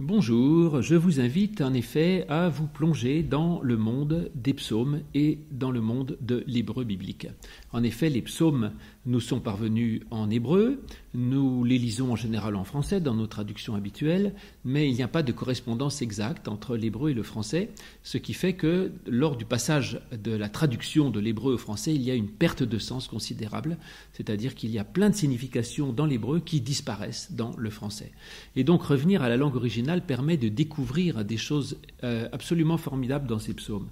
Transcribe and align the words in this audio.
Bonjour, 0.00 0.80
je 0.80 0.94
vous 0.94 1.18
invite 1.18 1.60
en 1.60 1.74
effet 1.74 2.24
à 2.28 2.48
vous 2.48 2.68
plonger 2.68 3.24
dans 3.24 3.60
le 3.62 3.76
monde 3.76 4.30
des 4.36 4.54
psaumes 4.54 5.00
et 5.12 5.40
dans 5.50 5.72
le 5.72 5.80
monde 5.80 6.16
de 6.20 6.44
l'hébreu 6.46 6.84
biblique. 6.84 7.26
En 7.72 7.82
effet, 7.82 8.08
les 8.08 8.22
psaumes 8.22 8.70
nous 9.06 9.18
sont 9.18 9.40
parvenus 9.40 10.02
en 10.12 10.30
hébreu, 10.30 10.84
nous 11.14 11.64
les 11.64 11.78
lisons 11.78 12.12
en 12.12 12.16
général 12.16 12.54
en 12.54 12.62
français 12.62 13.00
dans 13.00 13.14
nos 13.14 13.26
traductions 13.26 13.74
habituelles, 13.74 14.34
mais 14.64 14.88
il 14.88 14.94
n'y 14.94 15.02
a 15.02 15.08
pas 15.08 15.24
de 15.24 15.32
correspondance 15.32 16.00
exacte 16.00 16.46
entre 16.46 16.76
l'hébreu 16.76 17.10
et 17.10 17.14
le 17.14 17.24
français, 17.24 17.70
ce 18.04 18.18
qui 18.18 18.34
fait 18.34 18.52
que 18.52 18.92
lors 19.06 19.34
du 19.34 19.46
passage 19.46 20.00
de 20.12 20.30
la 20.30 20.48
traduction 20.48 21.10
de 21.10 21.18
l'hébreu 21.18 21.54
au 21.54 21.58
français, 21.58 21.92
il 21.92 22.02
y 22.02 22.12
a 22.12 22.14
une 22.14 22.28
perte 22.28 22.62
de 22.62 22.78
sens 22.78 23.08
considérable, 23.08 23.78
c'est-à-dire 24.12 24.54
qu'il 24.54 24.70
y 24.70 24.78
a 24.78 24.84
plein 24.84 25.10
de 25.10 25.16
significations 25.16 25.92
dans 25.92 26.06
l'hébreu 26.06 26.38
qui 26.38 26.60
disparaissent 26.60 27.32
dans 27.32 27.50
le 27.56 27.70
français. 27.70 28.12
Et 28.54 28.62
donc 28.62 28.82
revenir 28.82 29.22
à 29.22 29.28
la 29.28 29.36
langue 29.36 29.56
originale 29.56 29.87
permet 29.96 30.36
de 30.36 30.48
découvrir 30.48 31.24
des 31.24 31.36
choses 31.36 31.78
euh, 32.04 32.28
absolument 32.32 32.76
formidables 32.76 33.26
dans 33.26 33.38
ces 33.38 33.54
psaumes. 33.54 33.88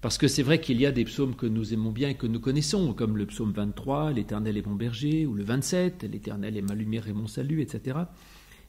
Parce 0.00 0.18
que 0.18 0.28
c'est 0.28 0.42
vrai 0.42 0.60
qu'il 0.60 0.80
y 0.80 0.86
a 0.86 0.92
des 0.92 1.04
psaumes 1.04 1.34
que 1.34 1.46
nous 1.46 1.72
aimons 1.72 1.90
bien 1.90 2.10
et 2.10 2.14
que 2.14 2.26
nous 2.26 2.40
connaissons, 2.40 2.92
comme 2.92 3.16
le 3.16 3.24
psaume 3.26 3.52
23, 3.52 4.12
L'Éternel 4.12 4.56
est 4.58 4.66
mon 4.66 4.74
berger, 4.74 5.24
ou 5.24 5.34
le 5.34 5.42
27, 5.42 6.06
L'Éternel 6.10 6.56
est 6.56 6.62
ma 6.62 6.74
lumière 6.74 7.08
et 7.08 7.14
mon 7.14 7.26
salut, 7.26 7.62
etc. 7.62 7.98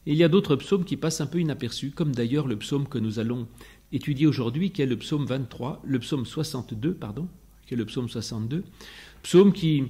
Et 0.06 0.12
il 0.12 0.16
y 0.16 0.24
a 0.24 0.28
d'autres 0.28 0.56
psaumes 0.56 0.84
qui 0.84 0.96
passent 0.96 1.20
un 1.20 1.26
peu 1.26 1.38
inaperçus, 1.38 1.90
comme 1.90 2.14
d'ailleurs 2.14 2.46
le 2.46 2.56
psaume 2.56 2.88
que 2.88 2.98
nous 2.98 3.18
allons 3.18 3.48
étudier 3.92 4.26
aujourd'hui, 4.26 4.70
qui 4.70 4.80
est 4.80 4.86
le 4.86 4.96
psaume 4.96 5.26
23, 5.26 5.82
le 5.84 5.98
psaume 5.98 6.24
62, 6.24 6.94
pardon, 6.94 7.28
qui 7.66 7.74
est 7.74 7.76
le 7.76 7.84
psaume 7.84 8.08
62, 8.08 8.64
psaume 9.22 9.52
qui, 9.52 9.84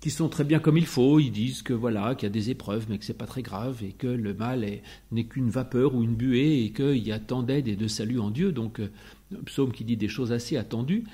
qui 0.00 0.10
sont 0.10 0.28
très 0.28 0.44
bien 0.44 0.58
comme 0.58 0.76
il 0.76 0.86
faut. 0.86 1.18
Ils 1.20 1.30
disent 1.30 1.62
que 1.62 1.72
voilà, 1.72 2.14
qu'il 2.14 2.26
y 2.26 2.30
a 2.30 2.32
des 2.32 2.50
épreuves, 2.50 2.86
mais 2.88 2.98
que 2.98 3.04
c'est 3.04 3.14
pas 3.14 3.26
très 3.26 3.42
grave, 3.42 3.82
et 3.82 3.92
que 3.92 4.06
le 4.06 4.34
mal 4.34 4.66
n'est 5.12 5.24
qu'une 5.24 5.50
vapeur 5.50 5.94
ou 5.94 6.02
une 6.02 6.14
buée, 6.14 6.64
et 6.64 6.70
qu'il 6.72 7.06
y 7.06 7.12
a 7.12 7.18
tant 7.18 7.42
d'aide 7.42 7.68
et 7.68 7.76
de 7.76 7.88
salut 7.88 8.20
en 8.20 8.30
Dieu. 8.30 8.52
Donc, 8.52 8.80
euh, 8.80 8.90
un 9.36 9.42
psaume 9.44 9.72
qui 9.72 9.84
dit 9.84 9.96
des 9.96 10.08
choses 10.08 10.32
assez 10.32 10.56
attendues. 10.56 11.04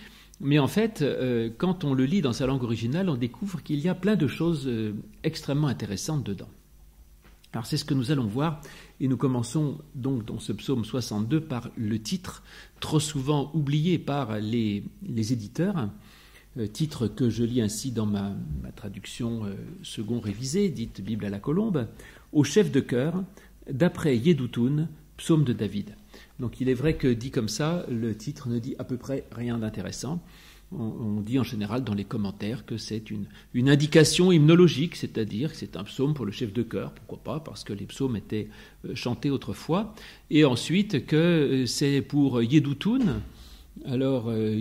Mais 0.41 0.58
en 0.58 0.66
fait, 0.66 1.02
euh, 1.02 1.50
quand 1.56 1.84
on 1.84 1.94
le 1.94 2.05
lit 2.05 2.20
dans 2.20 2.33
sa 2.33 2.47
langue 2.47 2.64
originale, 2.64 3.08
on 3.08 3.16
découvre 3.16 3.62
qu'il 3.62 3.78
y 3.78 3.89
a 3.89 3.94
plein 3.94 4.16
de 4.16 4.27
choses 4.27 4.66
euh, 4.66 4.92
extrêmement 5.22 5.69
intéressantes 5.69 6.24
dedans. 6.24 6.48
Alors 7.52 7.67
c'est 7.67 7.77
ce 7.77 7.84
que 7.84 7.94
nous 7.94 8.11
allons 8.11 8.27
voir, 8.27 8.61
et 8.98 9.08
nous 9.08 9.19
commençons 9.19 9.78
donc 9.94 10.24
dans 10.24 10.39
ce 10.39 10.52
psaume 10.52 10.84
62 10.84 11.41
par 11.41 11.69
le 11.77 12.00
titre, 12.00 12.42
trop 12.80 12.98
souvent 12.98 13.50
oublié 13.52 13.98
par 13.98 14.39
les, 14.39 14.84
éditeurs, 15.06 15.77
euh, 15.77 15.86
titre 16.72 17.08
que 17.08 17.31
je 17.31 17.45
lis 17.45 17.61
ainsi 17.61 17.92
dans 17.92 18.06
ma, 18.06 18.34
traduction 18.77 19.45
euh, 19.45 19.55
second 19.83 20.20
révisée, 20.20 20.69
dite 20.69 21.00
Bible 21.00 21.25
à 21.25 21.31
la 21.31 21.39
colombe, 21.39 21.86
au 22.33 22.45
chef 22.45 22.70
de 22.70 22.81
chœur, 22.81 23.22
d'après 23.70 24.17
Yedutun, 24.17 24.89
psaume 25.17 25.45
de 25.45 25.53
David. 25.53 25.95
Donc 26.41 26.61
il 26.61 26.69
est 26.69 26.75
vrai 26.75 26.97
que 26.97 27.08
dit 27.08 27.30
comme 27.30 27.48
ça, 27.48 27.86
le 27.89 28.17
titre 28.17 28.48
ne 28.48 28.58
dit 28.58 28.75
à 28.78 28.84
peu 28.84 28.97
près 28.97 29.25
rien 29.33 29.58
d'intéressant. 29.58 30.23
On, 30.75 31.20
dit 31.20 31.39
en 31.39 31.42
général 31.42 31.84
dans 31.84 31.92
les 31.92 32.05
commentaires 32.05 32.64
que 32.64 32.78
c'est 32.78 33.11
une, 33.11 33.27
une, 33.53 33.69
indication 33.69 34.33
hymnologique, 34.33 34.97
c'est-à-dire 34.97 35.50
que 35.53 35.58
c'est 35.58 35.77
un 35.77 35.84
psaume 35.84 36.14
pour 36.14 36.25
le 36.25 36.33
chef 36.33 36.50
de 36.50 36.62
chœur, 36.62 36.95
pourquoi 36.95 37.19
pas, 37.23 37.41
parce 37.41 37.62
que 37.62 37.75
les 37.75 37.84
psaumes 37.84 38.17
étaient 38.17 38.48
euh, 38.86 38.95
chantés 38.95 39.28
autrefois, 39.28 39.95
et 40.30 40.47
ensuite 40.47 41.05
que 41.05 41.64
c'est 41.67 42.00
pour 42.00 42.42
Yedutun, 42.42 43.20
alors, 43.86 44.28
euh, 44.28 44.60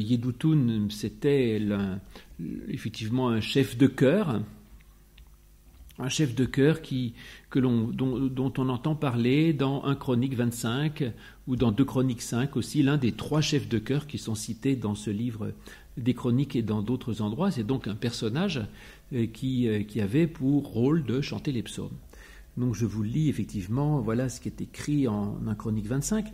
c'était 0.89 1.61
effectivement 2.69 3.29
un 3.29 3.41
chef 3.41 3.77
de 3.77 3.87
chœur, 3.87 4.41
un 5.99 6.09
chef 6.09 6.33
de 6.33 6.45
chœur 6.45 6.81
que 6.81 7.59
dont, 7.59 7.87
dont, 7.87 8.53
on 8.57 8.69
entend 8.69 8.95
parler 8.95 9.53
dans 9.53 9.83
1 9.83 9.95
Chronique 9.95 10.35
25 10.35 11.11
ou 11.47 11.55
dans 11.55 11.71
2 11.71 11.85
Chroniques 11.85 12.21
5 12.21 12.55
aussi, 12.55 12.81
l'un 12.81 12.97
des 12.97 13.11
trois 13.11 13.41
chefs 13.41 13.69
de 13.69 13.77
chœur 13.77 14.07
qui 14.07 14.17
sont 14.17 14.35
cités 14.35 14.75
dans 14.75 14.95
ce 14.95 15.09
livre 15.09 15.53
des 15.97 16.13
Chroniques 16.13 16.55
et 16.55 16.63
dans 16.63 16.81
d'autres 16.81 17.21
endroits. 17.21 17.51
C'est 17.51 17.65
donc 17.65 17.87
un 17.87 17.95
personnage 17.95 18.61
euh, 19.13 19.27
qui, 19.27 19.67
euh, 19.67 19.83
qui 19.83 20.01
avait 20.01 20.27
pour 20.27 20.67
rôle 20.67 21.03
de 21.03 21.21
chanter 21.21 21.51
les 21.51 21.63
psaumes. 21.63 21.95
Donc 22.57 22.75
je 22.75 22.85
vous 22.85 23.03
lis 23.03 23.29
effectivement, 23.29 23.99
voilà 24.01 24.27
ce 24.27 24.41
qui 24.41 24.49
est 24.49 24.61
écrit 24.61 25.07
en 25.07 25.37
1 25.47 25.55
Chronique 25.55 25.87
25. 25.87 26.25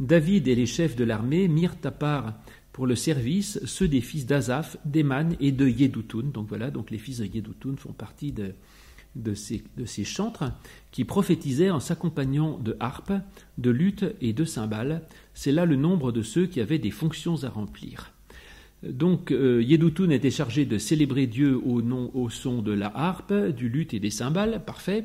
David 0.00 0.48
et 0.48 0.54
les 0.54 0.66
chefs 0.66 0.96
de 0.96 1.04
l'armée 1.04 1.48
mirent 1.48 1.76
à 1.84 1.90
part 1.90 2.34
pour 2.72 2.86
le 2.86 2.96
service 2.96 3.60
ceux 3.64 3.86
des 3.86 4.00
fils 4.00 4.26
d'Azaph, 4.26 4.76
d'Eman 4.84 5.36
et 5.40 5.52
de 5.52 5.68
Yedutun. 5.68 6.30
Donc 6.32 6.48
voilà, 6.48 6.70
les 6.90 6.98
fils 6.98 7.18
de 7.18 7.26
Yedutun 7.26 7.76
font 7.76 7.92
partie 7.92 8.32
de, 8.32 8.54
ces, 9.34 10.04
chantres 10.04 10.50
qui 10.90 11.04
prophétisaient 11.04 11.70
en 11.70 11.78
s'accompagnant 11.78 12.58
de 12.58 12.76
harpes, 12.80 13.12
de 13.58 13.70
luttes 13.70 14.06
et 14.20 14.32
de 14.32 14.44
cymbales. 14.44 15.02
C'est 15.34 15.52
là 15.52 15.64
le 15.64 15.76
nombre 15.76 16.10
de 16.10 16.22
ceux 16.22 16.46
qui 16.46 16.60
avaient 16.60 16.80
des 16.80 16.90
fonctions 16.90 17.44
à 17.44 17.48
remplir. 17.48 18.10
Donc 18.82 19.30
euh, 19.30 19.62
était 20.10 20.30
chargé 20.30 20.66
de 20.66 20.76
célébrer 20.76 21.26
Dieu 21.28 21.58
au, 21.64 21.80
nom, 21.80 22.10
au 22.14 22.28
son 22.28 22.60
de 22.60 22.72
la 22.72 22.92
harpe, 22.94 23.32
du 23.32 23.68
luth 23.68 23.94
et 23.94 24.00
des 24.00 24.10
cymbales, 24.10 24.64
parfait. 24.66 25.04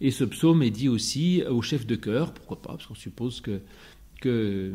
Et 0.00 0.12
ce 0.12 0.22
psaume 0.22 0.62
est 0.62 0.70
dit 0.70 0.88
aussi 0.88 1.42
au 1.50 1.60
chef 1.60 1.84
de 1.84 1.96
chœur, 1.96 2.32
pourquoi 2.32 2.62
pas, 2.62 2.68
parce 2.74 2.86
qu'on 2.86 2.94
suppose 2.94 3.40
que 3.40 3.60
qu'il 4.20 4.74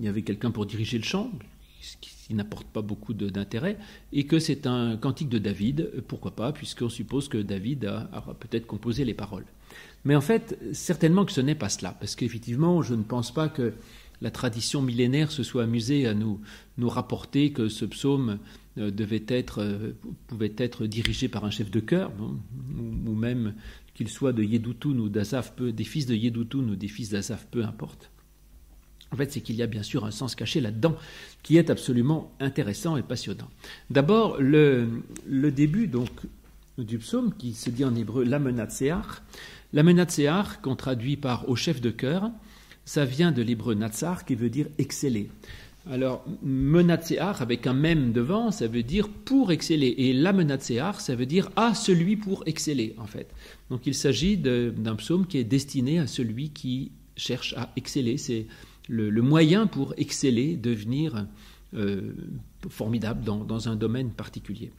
y 0.00 0.08
avait 0.08 0.22
quelqu'un 0.22 0.50
pour 0.50 0.66
diriger 0.66 0.98
le 0.98 1.04
chant, 1.04 1.30
ce 1.80 1.96
qui 2.00 2.34
n'apporte 2.34 2.66
pas 2.66 2.82
beaucoup 2.82 3.12
d'intérêt, 3.12 3.76
et 4.12 4.24
que 4.24 4.38
c'est 4.38 4.66
un 4.66 4.96
cantique 4.96 5.28
de 5.28 5.38
David, 5.38 6.02
pourquoi 6.08 6.34
pas, 6.34 6.52
puisqu'on 6.52 6.88
suppose 6.88 7.28
que 7.28 7.38
David 7.38 7.84
a, 7.84 8.34
peut-être 8.40 8.66
composé 8.66 9.04
les 9.04 9.14
paroles. 9.14 9.44
Mais 10.04 10.16
en 10.16 10.20
fait, 10.20 10.58
certainement 10.72 11.24
que 11.24 11.32
ce 11.32 11.40
n'est 11.40 11.54
pas 11.54 11.68
cela, 11.68 11.96
parce 11.98 12.16
qu'effectivement, 12.16 12.82
je 12.82 12.94
ne 12.94 13.02
pense 13.02 13.32
pas 13.32 13.48
que 13.48 13.74
la 14.20 14.30
tradition 14.30 14.80
millénaire 14.80 15.30
se 15.30 15.42
soit 15.42 15.64
amusée 15.64 16.06
à 16.06 16.14
nous, 16.14 16.40
nous 16.78 16.88
rapporter 16.88 17.52
que 17.52 17.68
ce 17.68 17.84
psaume 17.84 18.38
euh, 18.78 18.90
devait 18.90 19.24
être, 19.28 19.60
euh, 19.60 19.92
pouvait 20.26 20.54
être 20.56 20.86
dirigé 20.86 21.28
par 21.28 21.44
un 21.44 21.50
chef 21.50 21.70
de 21.70 21.80
chœur, 21.80 22.10
ou, 23.06 23.14
même 23.14 23.54
qu'il 23.94 24.08
soit 24.08 24.32
de 24.32 24.42
ou 24.42 25.08
d'Azaf, 25.08 25.54
des 25.56 25.84
fils 25.84 26.06
de 26.06 26.14
Yedutun 26.14 26.68
ou 26.70 26.76
des 26.76 26.88
fils 26.88 27.10
d'Azaf, 27.10 27.46
peu 27.50 27.64
importe. 27.64 28.10
En 29.14 29.16
fait, 29.16 29.30
c'est 29.30 29.40
qu'il 29.40 29.54
y 29.54 29.62
a 29.62 29.68
bien 29.68 29.84
sûr 29.84 30.04
un 30.04 30.10
sens 30.10 30.34
caché 30.34 30.60
là-dedans 30.60 30.96
qui 31.44 31.56
est 31.56 31.70
absolument 31.70 32.32
intéressant 32.40 32.96
et 32.96 33.02
passionnant. 33.02 33.48
D'abord, 33.88 34.38
le, 34.40 34.88
début 35.52 35.86
donc 35.86 36.10
du 36.78 36.98
psaume 36.98 37.32
qui 37.32 37.52
se 37.52 37.70
dit 37.70 37.84
en 37.84 37.94
hébreu 37.94 38.24
Lamenatseach. 38.24 39.22
Lamenatseach, 39.72 40.60
qu'on 40.62 40.74
traduit 40.74 41.16
par 41.16 41.48
au 41.48 41.54
chef 41.54 41.80
de 41.80 41.90
cœur, 41.90 42.32
ça 42.84 43.04
vient 43.04 43.30
de 43.30 43.40
l'hébreu 43.40 43.74
natsar 43.74 44.24
qui 44.24 44.34
veut 44.34 44.50
dire 44.50 44.66
exceller. 44.78 45.30
Alors, 45.88 46.24
menatseach 46.42 47.40
avec 47.40 47.68
un 47.68 47.72
même 47.72 48.10
devant, 48.10 48.50
ça 48.50 48.66
veut 48.66 48.82
dire 48.82 49.08
pour 49.08 49.52
exceller. 49.52 49.94
Et 49.96 50.12
lamenatseach, 50.12 50.96
ça 50.98 51.14
veut 51.14 51.26
dire 51.26 51.50
à 51.54 51.72
celui 51.76 52.16
pour 52.16 52.42
exceller, 52.46 52.96
en 52.98 53.06
fait. 53.06 53.28
Donc, 53.70 53.86
il 53.86 53.94
s'agit 53.94 54.36
d'un 54.36 54.96
psaume 54.96 55.24
qui 55.28 55.38
est 55.38 55.44
destiné 55.44 56.00
à 56.00 56.08
celui 56.08 56.50
qui 56.50 56.90
cherche 57.16 57.54
à 57.56 57.70
exceller. 57.76 58.16
C'est 58.16 58.46
le, 58.88 59.22
moyen 59.22 59.66
pour 59.66 59.94
exceller, 59.96 60.56
devenir 60.56 61.26
euh, 61.74 62.12
formidable 62.68 63.24
dans, 63.24 63.68
un 63.68 63.76
domaine 63.76 64.10
particulier. 64.10 64.70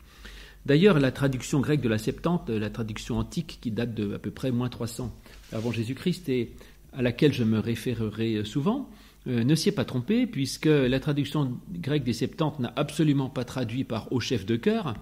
D'ailleurs, 0.66 1.00
la 1.00 1.12
traduction 1.12 1.60
grecque 1.60 1.82
de 1.82 1.90
la 1.90 1.98
Septante, 1.98 2.50
la 2.50 2.70
traduction 2.70 3.18
antique 3.18 3.60
qui 3.62 3.72
date 3.72 3.94
de 3.94 4.16
à 4.16 4.20
peu 4.20 4.32
près 4.32 4.52
moins 4.52 4.70
300 4.70 5.14
avant 5.54 5.72
Jésus-Christ 5.72 6.28
et 6.30 6.52
à 6.94 7.02
laquelle 7.02 7.34
je 7.34 7.44
me 7.44 7.60
référerai 7.60 8.44
souvent, 8.46 8.90
euh, 9.28 9.44
ne 9.44 9.54
s'y 9.54 9.70
est 9.70 9.74
pas 9.74 9.86
trompée 9.86 10.26
puisque 10.26 10.66
la 10.66 11.00
traduction 11.00 11.52
grecque 11.72 12.04
des 12.04 12.14
Septantes 12.14 12.60
n'a 12.60 12.74
absolument 12.76 13.30
pas 13.30 13.44
traduit 13.44 13.84
par 13.84 14.12
au 14.12 14.20
chef 14.20 14.46
de 14.46 14.56
cœur. 14.56 14.96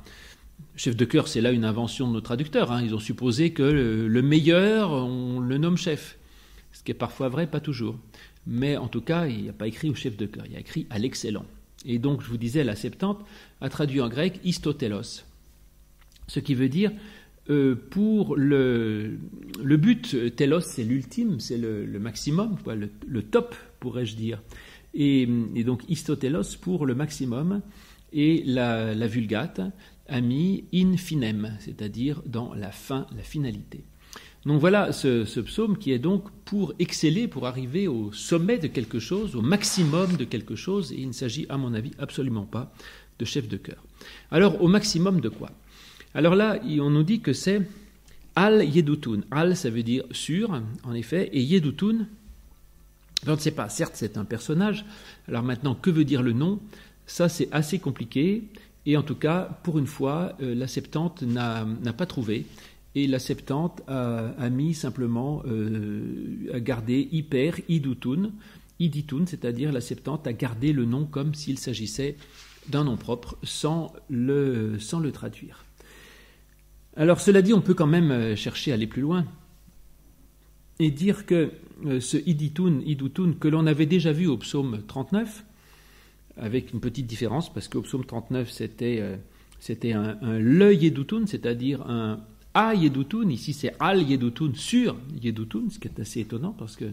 Chef 0.75 0.95
de 0.95 1.05
cœur, 1.05 1.27
c'est 1.27 1.41
là 1.41 1.51
une 1.51 1.65
invention 1.65 2.07
de 2.07 2.13
nos 2.13 2.21
traducteurs. 2.21 2.71
Hein. 2.71 2.81
Ils 2.83 2.95
ont 2.95 2.99
supposé 2.99 3.51
que 3.51 3.63
le 3.63 4.21
meilleur, 4.21 4.91
on 4.91 5.39
le 5.39 5.57
nomme 5.57 5.77
chef. 5.77 6.17
Ce 6.71 6.83
qui 6.83 6.91
est 6.91 6.95
parfois 6.95 7.29
vrai, 7.29 7.47
pas 7.47 7.59
toujours 7.59 7.97
mais 8.45 8.77
en 8.77 8.87
tout 8.87 9.01
cas, 9.01 9.27
il 9.27 9.43
n'y 9.43 9.49
a 9.49 9.53
pas 9.53 9.67
écrit 9.67 9.89
au 9.89 9.95
chef 9.95 10.17
de 10.17 10.25
cœur, 10.25 10.45
il 10.45 10.53
y 10.53 10.55
a 10.55 10.59
écrit 10.59 10.87
à 10.89 10.99
l'excellent. 10.99 11.45
Et 11.85 11.99
donc, 11.99 12.21
je 12.21 12.27
vous 12.27 12.37
disais, 12.37 12.63
la 12.63 12.75
Septante 12.75 13.25
a 13.61 13.69
traduit 13.69 14.01
en 14.01 14.09
grec 14.09 14.39
istotelos, 14.43 15.23
ce 16.27 16.39
qui 16.39 16.55
veut 16.55 16.69
dire 16.69 16.91
euh, 17.49 17.75
pour 17.75 18.37
le, 18.37 19.17
le 19.61 19.77
but, 19.77 20.33
telos 20.35 20.61
c'est 20.61 20.85
l'ultime, 20.85 21.41
c'est 21.41 21.57
le, 21.57 21.85
maximum, 21.99 22.57
le, 23.05 23.21
top 23.21 23.55
pourrais-je 23.81 24.15
dire. 24.15 24.41
Et, 24.93 25.25
donc 25.65 25.83
istotelos 25.89 26.55
pour 26.61 26.85
le 26.85 26.95
maximum, 26.95 27.61
et 28.13 28.43
la, 28.45 28.95
la 28.95 29.07
vulgate 29.07 29.59
a 30.07 30.21
mis 30.21 30.63
in 30.73 30.95
finem, 30.95 31.57
c'est-à-dire 31.59 32.21
dans 32.25 32.53
la 32.53 32.71
fin, 32.71 33.07
la 33.15 33.23
finalité. 33.23 33.83
Donc 34.45 34.59
voilà 34.59 34.91
ce, 34.91 35.39
psaume 35.39 35.77
qui 35.77 35.91
est 35.91 35.99
donc 35.99 36.29
pour 36.43 36.73
exceller, 36.79 37.27
pour 37.27 37.47
arriver 37.47 37.87
au 37.87 38.11
sommet 38.11 38.57
de 38.57 38.67
quelque 38.67 38.99
chose, 38.99 39.35
au 39.35 39.41
maximum 39.41 40.17
de 40.17 40.25
quelque 40.25 40.55
chose, 40.55 40.91
et 40.91 40.97
il 40.99 41.07
ne 41.07 41.13
s'agit 41.13 41.45
à 41.47 41.57
mon 41.57 41.73
avis 41.73 41.91
absolument 41.97 42.45
pas 42.45 42.73
de 43.19 43.25
chef 43.25 43.47
de 43.47 43.57
cœur. 43.57 43.81
Alors 44.31 44.61
au 44.61 44.67
maximum 44.67 45.21
de 45.21 45.29
quoi? 45.29 45.51
Alors 46.13 46.35
là, 46.35 46.59
on 46.79 46.89
nous 46.89 47.03
dit 47.03 47.21
que 47.21 47.31
c'est 47.31 47.61
al 48.35 48.63
yedutun. 48.65 49.21
Al, 49.31 49.55
ça 49.55 49.69
veut 49.69 49.83
dire 49.83 50.03
sur, 50.11 50.61
en 50.83 50.93
effet, 50.93 51.29
et 51.31 51.41
yedutun, 51.41 52.05
On 53.25 53.31
ne 53.31 53.37
sait 53.37 53.51
pas, 53.51 53.69
certes 53.69 53.93
c'est 53.95 54.17
un 54.17 54.25
personnage, 54.25 54.83
alors 55.29 55.43
maintenant 55.43 55.73
que 55.73 55.89
veut 55.89 56.05
dire 56.05 56.21
le 56.21 56.33
nom? 56.33 56.59
Ça 57.05 57.29
c'est 57.29 57.47
assez 57.53 57.79
compliqué, 57.79 58.43
et 58.85 58.97
en 58.97 59.03
tout 59.03 59.15
cas, 59.15 59.57
pour 59.63 59.79
une 59.79 59.87
fois, 59.87 60.33
euh, 60.41 60.53
la 60.53 60.67
Septante 60.67 61.21
n'a 61.21 61.65
pas 61.95 62.05
trouvé, 62.05 62.45
et 62.95 63.07
la 63.07 63.19
Septante 63.19 63.81
a, 63.87 64.49
mis 64.49 64.73
simplement 64.73 65.41
euh, 65.47 66.51
à 66.53 66.59
garder 66.59 67.07
hyper 67.11 67.59
idutun, 67.67 68.31
iditun, 68.79 69.25
c'est-à-dire 69.25 69.71
la 69.71 69.81
Septante 69.81 70.27
a 70.27 70.33
gardé 70.33 70.73
le 70.73 70.85
nom 70.85 71.05
comme 71.05 71.33
s'il 71.33 71.57
s'agissait 71.57 72.17
d'un 72.69 72.83
nom 72.83 72.97
propre 72.97 73.37
sans 73.43 73.93
le, 74.09 74.77
traduire. 75.11 75.65
Alors 76.95 77.19
cela 77.19 77.41
dit, 77.41 77.53
on 77.53 77.61
peut 77.61 77.73
quand 77.73 77.87
même 77.87 78.11
euh, 78.11 78.35
chercher 78.35 78.71
à 78.71 78.75
aller 78.75 78.87
plus 78.87 79.01
loin 79.01 79.25
et 80.79 80.91
dire 80.91 81.25
que 81.25 81.51
euh, 81.85 81.99
ce 81.99 82.17
iditun, 82.17 82.79
idutun, 82.85 83.33
que 83.33 83.47
l'on 83.47 83.65
avait 83.65 83.85
déjà 83.87 84.11
vu 84.11 84.27
au 84.27 84.37
psaume 84.37 84.81
39, 84.87 85.43
avec 86.37 86.73
une 86.73 86.79
petite 86.79 87.07
différence, 87.07 87.51
parce 87.51 87.67
qu'au 87.67 87.81
psaume 87.81 88.05
39, 88.05 88.49
c'était 88.51 88.99
euh, 89.01 89.17
un, 89.93 90.17
un 90.21 90.39
le 90.39 90.73
yedutun, 90.73 91.25
c'est-à-dire 91.25 91.81
un 91.89 92.19
a 92.53 92.73
yedutun, 92.73 93.29
ici 93.29 93.53
c'est 93.53 93.75
al 93.79 94.01
yedutun 94.01 94.51
sur 94.53 94.95
yedutun, 95.21 95.69
ce 95.69 95.79
qui 95.79 95.87
est 95.87 95.99
assez 95.99 96.21
étonnant, 96.21 96.51
parce 96.51 96.75
que 96.75 96.85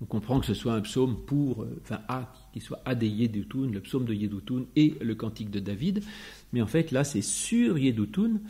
on 0.00 0.04
comprend 0.04 0.40
que 0.40 0.46
ce 0.46 0.54
soit 0.54 0.74
un 0.74 0.80
psaume 0.80 1.16
pour, 1.26 1.64
enfin 1.80 2.00
a, 2.08 2.34
qui 2.52 2.60
soit 2.60 2.80
a 2.84 2.94
des 2.94 3.08
yedutun, 3.08 3.70
le 3.72 3.80
psaume 3.80 4.04
de 4.04 4.14
yedutun 4.14 4.64
et 4.74 4.94
le 5.00 5.14
cantique 5.14 5.50
de 5.50 5.60
David, 5.60 6.02
mais 6.52 6.60
en 6.60 6.66
fait 6.66 6.90
là 6.90 7.04
c'est 7.04 7.22
sur 7.22 7.78
yedutun, 7.78 8.40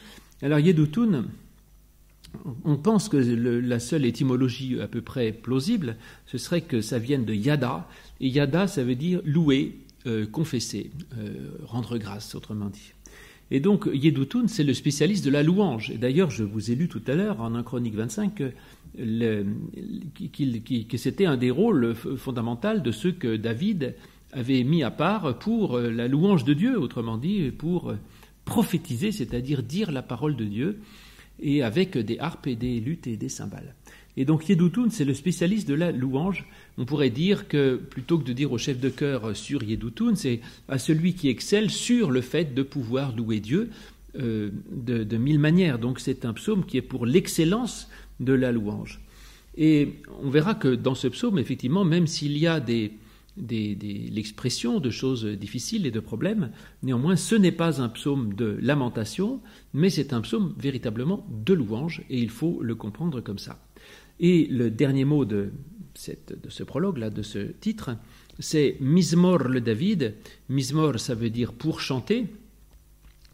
alors 0.43 0.59
Yedutun, 0.59 1.25
on 2.65 2.77
pense 2.77 3.09
que 3.09 3.17
la 3.17 3.79
seule 3.79 4.05
étymologie 4.05 4.81
à 4.81 4.89
peu 4.89 5.01
près 5.01 5.33
plausible, 5.33 5.97
ce 6.27 6.37
serait 6.37 6.63
que 6.63 6.81
ça 6.81 6.99
vienne 6.99 7.25
de 7.25 7.33
yada, 7.33 7.89
et 8.21 8.29
yada 8.29 8.67
ça 8.67 8.83
veut 8.83 8.97
dire 8.97 9.21
louer, 9.25 9.79
euh, 10.07 10.27
confesser, 10.27 10.91
euh, 11.17 11.53
rendre 11.65 11.97
grâce, 11.97 12.35
autrement 12.35 12.71
dit. 12.71 12.93
Et 13.55 13.61
donc 13.61 13.87
Yedutun, 13.93 14.49
c'est 14.49 14.65
le 14.65 14.73
spécialiste 14.73 15.27
de 15.27 15.31
la 15.31 15.43
louange. 15.43 15.91
Et 15.91 15.99
d'ailleurs, 15.99 16.31
je 16.31 16.43
vous 16.43 16.71
ai 16.71 16.75
lu 16.75 16.89
tout 16.89 17.03
à 17.07 17.15
l'heure 17.15 17.43
en 17.43 17.55
1 17.55 17.63
Chronique 17.63 17.95
25 17.95 18.35
que, 18.35 18.51
c'était 20.97 21.27
un 21.27 21.37
des 21.37 21.51
rôles 21.51 21.95
fondamentaux 21.95 22.79
de 22.79 22.91
ceux 22.91 23.13
que 23.13 23.37
David 23.37 23.95
avait 24.33 24.65
mis 24.65 24.83
à 24.83 24.91
part 24.91 25.39
pour 25.39 25.77
euh, 25.77 25.91
la 25.91 26.09
louange 26.09 26.45
de 26.45 26.55
Dieu, 26.55 26.81
autrement 26.81 27.19
dit, 27.19 27.51
pour 27.51 27.93
prophétiser, 28.47 29.13
c'est-à-dire 29.13 29.63
dire 29.63 29.93
la 29.93 30.01
parole 30.01 30.35
de 30.35 30.47
Dieu, 30.47 30.81
et 31.43 31.63
avec 31.63 31.99
des 31.99 32.19
harpes 32.19 32.47
et 32.47 32.57
des 32.57 32.81
luttes 32.81 33.07
et 33.07 33.17
des 33.17 33.29
cymbales. 33.29 33.75
Et 34.17 34.25
donc 34.25 34.49
Yedutun, 34.49 34.91
c'est 34.91 35.05
le 35.05 35.15
spécialiste 35.15 35.67
de 35.69 35.75
la 35.75 35.91
louange. 35.91 36.45
On 36.77 36.85
pourrait 36.85 37.11
dire 37.11 37.49
que 37.49 37.77
plutôt 37.77 38.19
que 38.19 38.25
de 38.25 38.33
dire 38.33 38.53
au 38.53 38.59
chef 38.59 38.79
de 38.79 38.91
chœur 38.91 39.35
sur 39.35 39.63
Yedutun, 39.63 40.15
c'est 40.15 40.41
à 40.69 40.79
celui 40.79 41.15
qui 41.15 41.29
excelle 41.29 41.71
sur 41.71 42.11
le 42.11 42.21
fait 42.21 42.55
de 42.55 42.63
pouvoir 42.63 43.17
louer 43.17 43.41
Dieu 43.41 43.71
euh, 44.19 44.51
de, 44.71 45.17
mille 45.17 45.39
manières. 45.39 45.79
Donc 45.79 45.99
c'est 45.99 46.27
un 46.27 46.35
psaume 46.35 46.67
qui 46.67 46.77
est 46.77 46.83
pour 46.83 47.07
l'excellence 47.07 47.89
de 48.21 48.35
la 48.35 48.53
louange. 48.53 49.01
Et 49.57 49.95
on 50.23 50.29
verra 50.29 50.55
que 50.55 50.69
dans 50.75 50.95
ce 50.95 51.09
psaume, 51.09 51.39
effectivement, 51.39 51.85
même 51.85 52.07
s'il 52.07 52.37
y 52.37 52.47
a 52.47 52.61
des, 52.61 52.93
l'expression 53.37 54.81
de 54.81 54.91
choses 54.91 55.25
difficiles 55.25 55.87
et 55.87 55.91
de 55.91 56.01
problèmes. 56.01 56.51
Néanmoins, 56.83 57.17
ce 57.17 57.35
n'est 57.35 57.53
pas 57.53 57.81
un 57.81 57.89
psaume 57.89 58.35
de 58.35 58.59
lamentation, 58.61 59.41
mais 59.73 59.91
c'est 59.91 60.13
un 60.13 60.21
psaume 60.21 60.55
véritablement 60.59 61.27
de 61.31 61.55
louange, 61.55 62.03
et 62.11 62.19
il 62.19 62.31
faut 62.31 62.63
le 62.63 62.75
comprendre 62.75 63.21
comme 63.21 63.39
ça. 63.39 63.65
Et 64.21 64.47
le 64.47 64.71
dernier 64.71 65.05
mot 65.05 65.25
de, 65.25 65.53
de 66.45 66.51
ce 66.51 66.63
prologue-là, 66.63 67.11
de 67.11 67.23
ce 67.23 67.39
titre, 67.39 67.97
c'est 68.39 68.77
Mismor 68.81 69.45
le 69.45 69.61
David. 69.61 70.15
Mismor, 70.49 70.99
ça 71.01 71.15
veut 71.15 71.31
dire 71.31 71.53
pour 71.53 71.81
chanter, 71.81 72.27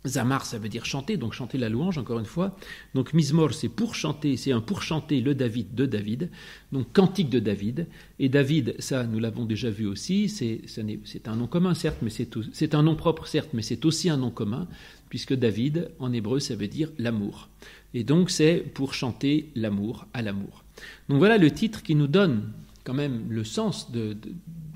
Zamar, 0.07 0.47
ça 0.47 0.59
veut 0.59 0.69
dire 0.69 0.85
chanter, 0.85 1.17
donc 1.17 1.33
chanter 1.33 1.59
la 1.59 1.69
louange, 1.69 1.99
encore 1.99 2.19
une 2.19 2.25
fois. 2.25 2.57
Donc 2.95 3.15
Mismor, 3.15 3.53
c'est 3.53 3.69
pour 3.69 3.95
chanter, 3.95 4.37
c'est 4.37 4.53
un 4.53 4.61
pour 4.61 4.83
chanter 4.83 5.21
le 5.21 5.35
David 5.35 5.75
de 5.75 5.87
David, 5.87 6.31
donc 6.73 6.93
cantique 6.93 7.31
de 7.31 7.41
David. 7.41 7.87
Et 8.19 8.29
David, 8.29 8.77
ça, 8.79 9.05
nous 9.05 9.19
l'avons 9.19 9.45
déjà 9.45 9.71
vu 9.71 9.87
aussi, 9.87 10.29
c'est 10.29 11.29
un 11.29 11.37
nom 11.37 11.47
commun, 11.47 11.75
certes, 11.75 11.99
mais 12.03 12.11
c'est 12.11 12.75
un 12.75 12.83
nom 12.83 12.95
propre, 12.95 13.27
certes, 13.27 13.51
mais 13.53 13.63
c'est 13.63 13.85
aussi 13.85 14.09
un 14.09 14.17
nom 14.17 14.31
commun, 14.31 14.69
puisque 15.09 15.35
David, 15.35 15.91
en 15.99 16.13
hébreu, 16.13 16.39
ça 16.39 16.55
veut 16.55 16.69
dire 16.69 16.91
l'amour. 16.99 17.49
Et 17.95 18.05
donc 18.05 18.31
c'est 18.31 18.59
pour 18.75 18.95
chanter 18.95 19.51
l'amour 19.55 20.07
à 20.13 20.23
l'amour. 20.23 20.65
Donc 21.09 21.19
voilà 21.19 21.39
le 21.39 21.51
titre 21.51 21.83
qui 21.83 21.95
nous 21.95 22.07
donne 22.07 22.53
quand 22.85 22.95
même 22.95 23.27
le 23.29 23.45
sens 23.45 23.91
de 23.91 24.17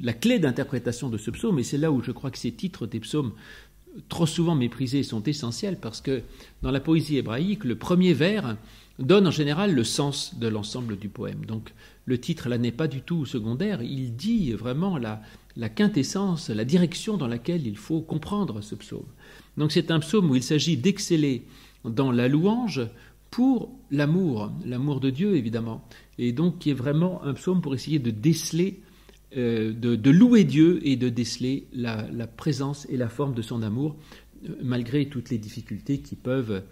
la 0.02 0.12
clé 0.12 0.38
d'interprétation 0.38 1.08
de 1.08 1.16
ce 1.16 1.30
psaume, 1.30 1.58
et 1.58 1.62
c'est 1.62 1.78
là 1.78 1.92
où 1.92 2.02
je 2.02 2.10
crois 2.10 2.30
que 2.30 2.38
ces 2.38 2.52
titres 2.52 2.86
des 2.86 3.00
psaumes 3.00 3.32
trop 4.09 4.27
souvent 4.27 4.55
méprisés 4.55 5.03
sont 5.03 5.23
essentiels 5.23 5.79
parce 5.81 6.00
que 6.00 6.23
dans 6.62 6.71
la 6.71 6.81
poésie 6.81 7.17
hébraïque, 7.17 7.65
le 7.65 7.77
premier 7.77 8.15
vers 8.15 8.56
donne 8.99 9.27
en 9.27 9.33
général 9.33 9.75
le 9.75 9.85
sens 9.85 10.39
de 10.39 10.49
l'ensemble 10.49 10.99
du 10.99 11.09
poème. 11.09 11.44
Donc 11.47 11.73
le 12.06 12.19
titre 12.19 12.49
là 12.49 12.59
n'est 12.59 12.73
pas 12.73 12.89
du 12.89 13.03
tout 13.03 13.27
secondaire, 13.27 13.83
il 13.83 14.17
dit 14.17 14.53
vraiment 14.53 14.99
la, 14.99 15.23
la 15.56 15.69
quintessence, 15.69 16.50
la 16.50 16.65
direction 16.65 17.17
dans 17.17 17.27
laquelle 17.27 17.67
il 17.67 17.77
faut 17.77 18.00
comprendre 18.00 18.61
ce 18.61 18.75
psaume. 18.75 19.06
Donc 19.56 19.73
c'est 19.73 19.91
un 19.91 20.00
psaume 20.00 20.31
où 20.31 20.37
il 20.37 20.43
s'agit 20.43 20.77
d'exceller 20.77 21.44
dans 21.85 22.11
la 22.12 22.29
louange 22.29 22.83
pour 23.31 23.71
l'amour, 23.91 24.53
l'amour 24.67 25.00
de 25.00 25.11
Dieu 25.11 25.37
évidemment, 25.37 25.87
et 26.19 26.33
donc 26.33 26.59
qui 26.59 26.71
est 26.71 26.75
vraiment 26.75 27.23
un 27.25 27.35
psaume 27.35 27.61
pour 27.61 27.75
essayer 27.75 27.99
de 27.99 28.11
déceler 28.11 28.81
euh, 29.37 29.73
de, 29.73 30.11
louer 30.11 30.44
Dieu 30.44 30.81
et 30.87 30.96
de 30.96 31.08
déceler 31.08 31.67
la, 31.73 32.05
présence 32.26 32.87
et 32.90 32.99
la 32.99 33.08
forme 33.08 33.34
de 33.34 33.40
son 33.40 33.62
amour, 33.62 33.96
euh, 34.44 34.55
malgré 34.62 35.06
toutes 35.06 35.31
les 35.31 35.38
difficultés 35.38 36.00
qui 36.00 36.17
peuvent 36.17 36.62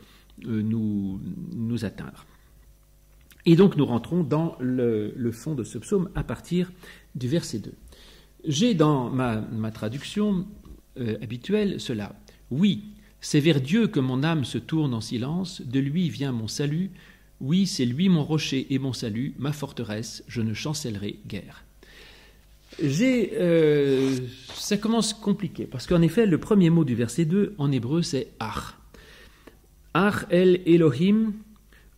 euh, 0.46 0.62
nous, 0.62 1.20
nous, 1.54 1.84
atteindre. 1.86 2.26
Et 3.46 3.56
donc 3.56 3.76
nous 3.76 3.86
rentrons 3.86 4.22
dans 4.22 4.56
le, 4.60 5.30
fond 5.32 5.54
de 5.54 5.64
ce 5.64 5.78
psaume 5.78 6.10
à 6.14 6.22
partir 6.22 6.70
du 7.14 7.28
verset 7.28 7.60
2. 7.60 7.72
J'ai 8.46 8.74
dans 8.74 9.08
ma, 9.08 9.70
traduction 9.70 10.46
habituelle 11.22 11.80
cela. 11.80 12.14
Oui, 12.50 12.92
c'est 13.22 13.40
vers 13.40 13.62
Dieu 13.62 13.86
que 13.86 14.00
mon 14.00 14.22
âme 14.22 14.44
se 14.44 14.58
tourne 14.58 14.92
en 14.92 15.00
silence, 15.00 15.62
de 15.62 15.80
lui 15.80 16.10
vient 16.10 16.32
mon 16.32 16.48
salut, 16.48 16.90
oui, 17.40 17.66
c'est 17.66 17.86
lui 17.86 18.10
mon 18.10 18.22
rocher 18.22 18.66
et 18.74 18.78
mon 18.78 18.92
salut, 18.92 19.34
ma 19.38 19.52
forteresse, 19.52 20.22
je 20.28 20.42
ne 20.42 20.52
chancellerai 20.52 21.20
guère. 21.26 21.64
J'ai, 22.82 23.32
euh, 23.34 24.16
ça 24.54 24.76
commence 24.76 25.12
compliqué, 25.12 25.66
parce 25.66 25.86
qu'en 25.86 26.02
effet, 26.02 26.26
le 26.26 26.38
premier 26.38 26.70
mot 26.70 26.84
du 26.84 26.94
verset 26.94 27.24
2 27.24 27.54
en 27.58 27.70
hébreu, 27.70 28.02
c'est 28.02 28.32
Ach. 28.38 28.76
Ach 29.92 30.26
el 30.30 30.62
Elohim 30.66 31.32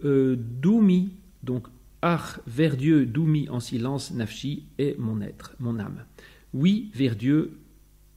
euh, 0.04 0.37
Doumi, 0.37 1.12
donc 1.42 1.66
Ach 2.00 2.40
vers 2.47 2.76
Dieu, 2.76 3.07
Doumi 3.07 3.49
en 3.49 3.61
silence, 3.61 4.12
Nafshi 4.12 4.64
est 4.78 4.99
mon 4.99 5.21
être, 5.21 5.54
mon 5.61 5.78
âme. 5.78 6.04
Oui, 6.52 6.90
vers 6.95 7.14
Dieu 7.14 7.59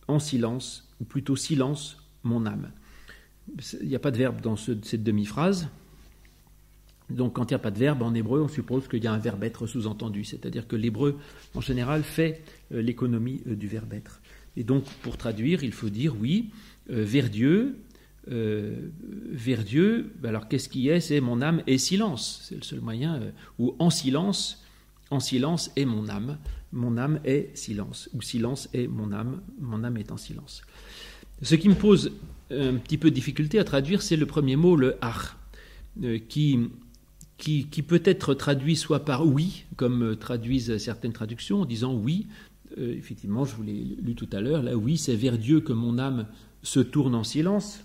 en 0.07 0.19
silence, 0.19 0.89
ou 0.99 1.03
plutôt 1.03 1.35
silence, 1.35 1.97
mon 2.23 2.45
âme. 2.45 2.71
Il 3.81 3.87
n'y 3.87 3.95
a 3.95 3.99
pas 3.99 4.11
de 4.11 4.17
verbe 4.17 4.41
dans 4.41 4.55
cette 4.55 5.03
demi-phrase, 5.03 5.69
donc 7.09 7.33
quand 7.33 7.51
il 7.51 7.53
n'y 7.53 7.55
a 7.55 7.59
pas 7.59 7.71
de 7.71 7.77
verbe 7.77 8.01
en 8.01 8.13
hébreu, 8.13 8.41
on 8.41 8.47
suppose 8.47 8.87
qu'il 8.87 9.03
y 9.03 9.07
a 9.07 9.13
un 9.13 9.19
verbe 9.19 9.43
être 9.43 9.67
sous-entendu, 9.67 10.23
c'est-à-dire 10.23 10.67
que 10.67 10.75
l'hébreu 10.75 11.17
en 11.53 11.61
général 11.61 12.03
fait 12.03 12.41
euh, 12.73 12.81
l'économie 12.81 13.41
euh, 13.47 13.55
du 13.55 13.67
verbe 13.67 13.93
être. 13.93 14.21
Et 14.57 14.63
donc 14.63 14.83
pour 15.03 15.17
traduire, 15.17 15.63
il 15.63 15.71
faut 15.71 15.89
dire 15.89 16.15
oui, 16.19 16.49
euh, 16.89 17.03
vers 17.03 17.29
Dieu, 17.29 17.77
vers 18.27 19.63
Dieu, 19.63 20.11
alors 20.23 20.47
qu'est-ce 20.47 20.67
qui 20.67 20.89
est? 20.89 20.99
C'est 20.99 21.21
mon 21.21 21.43
âme 21.43 21.61
et 21.67 21.77
silence, 21.77 22.41
c'est 22.43 22.55
le 22.55 22.63
seul 22.63 22.81
moyen, 22.81 23.21
ou 23.59 23.75
en 23.77 23.91
silence, 23.91 24.65
en 25.11 25.19
silence 25.19 25.71
est 25.75 25.85
mon 25.85 26.09
âme, 26.09 26.39
mon 26.73 26.97
âme 26.97 27.19
est 27.23 27.55
silence, 27.55 28.09
ou 28.15 28.23
silence 28.23 28.67
est 28.73 28.87
mon 28.87 29.11
âme, 29.11 29.41
mon 29.59 29.83
âme 29.83 29.97
est 29.97 30.11
en 30.11 30.17
silence. 30.17 30.63
Ce 31.43 31.53
qui 31.53 31.69
me 31.69 31.75
pose 31.75 32.13
un 32.49 32.77
petit 32.77 32.97
peu 32.97 33.11
de 33.11 33.15
difficulté 33.15 33.59
à 33.59 33.63
traduire, 33.63 34.01
c'est 34.01 34.17
le 34.17 34.25
premier 34.25 34.55
mot, 34.55 34.75
le 34.75 34.97
ar, 35.01 35.37
qui 36.27 36.71
qui, 37.37 37.65
peut 37.81 38.01
être 38.05 38.33
traduit 38.33 38.75
soit 38.75 39.03
par 39.03 39.25
oui, 39.25 39.65
comme 39.75 40.03
euh, 40.03 40.15
traduisent 40.15 40.77
certaines 40.77 41.13
traductions, 41.13 41.61
en 41.61 41.65
disant 41.65 41.93
oui, 41.93 42.27
euh, 42.77 42.93
effectivement, 42.93 43.45
je 43.45 43.55
vous 43.55 43.63
l'ai 43.63 43.97
lu 44.01 44.15
tout 44.15 44.29
à 44.31 44.41
l'heure, 44.41 44.63
là, 44.63 44.75
oui, 44.75 44.97
c'est 44.97 45.15
vers 45.15 45.37
Dieu 45.37 45.59
que 45.59 45.73
mon 45.73 45.97
âme 45.97 46.27
se 46.63 46.79
tourne 46.79 47.15
en 47.15 47.23
silence. 47.23 47.83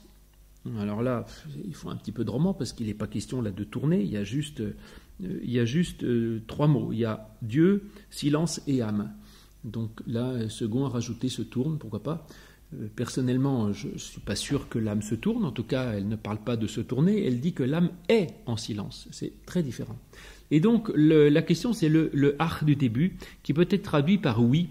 Alors 0.78 1.02
là, 1.02 1.26
il 1.66 1.74
faut 1.74 1.88
un 1.88 1.96
petit 1.96 2.12
peu 2.12 2.24
de 2.24 2.30
roman 2.30 2.52
parce 2.52 2.72
qu'il 2.72 2.86
n'est 2.86 2.94
pas 2.94 3.06
question 3.06 3.40
là 3.40 3.50
de 3.50 3.64
tourner, 3.64 4.02
il 4.02 4.10
y 4.10 4.16
a 4.16 4.24
juste, 4.24 4.60
euh, 4.60 4.74
il 5.20 5.50
y 5.50 5.58
a 5.58 5.64
juste 5.64 6.04
trois 6.46 6.66
mots. 6.66 6.92
Il 6.92 6.98
y 6.98 7.04
a 7.04 7.28
Dieu, 7.42 7.90
silence 8.10 8.60
et 8.66 8.82
âme. 8.82 9.12
Donc 9.64 10.00
là, 10.06 10.48
second 10.48 10.86
a 10.86 10.88
rajouté 10.88 11.28
se 11.28 11.42
tourne, 11.42 11.78
pourquoi 11.78 12.02
pas 12.02 12.26
personnellement, 12.94 13.72
je 13.72 13.88
ne 13.88 13.98
suis 13.98 14.20
pas 14.20 14.36
sûr 14.36 14.68
que 14.68 14.78
l'âme 14.78 15.02
se 15.02 15.14
tourne, 15.14 15.44
en 15.44 15.50
tout 15.50 15.64
cas, 15.64 15.92
elle 15.92 16.08
ne 16.08 16.16
parle 16.16 16.38
pas 16.38 16.56
de 16.56 16.66
se 16.66 16.80
tourner, 16.80 17.26
elle 17.26 17.40
dit 17.40 17.52
que 17.52 17.62
l'âme 17.62 17.90
est 18.08 18.28
en 18.46 18.56
silence, 18.56 19.08
c'est 19.10 19.32
très 19.46 19.62
différent. 19.62 19.98
Et 20.50 20.60
donc 20.60 20.90
la 20.94 21.42
question 21.42 21.72
c'est 21.72 21.88
le, 21.88 22.10
le 22.12 22.36
du 22.62 22.76
début, 22.76 23.16
qui 23.42 23.54
peut 23.54 23.68
être 23.70 23.82
traduit 23.82 24.18
par 24.18 24.42
oui, 24.42 24.68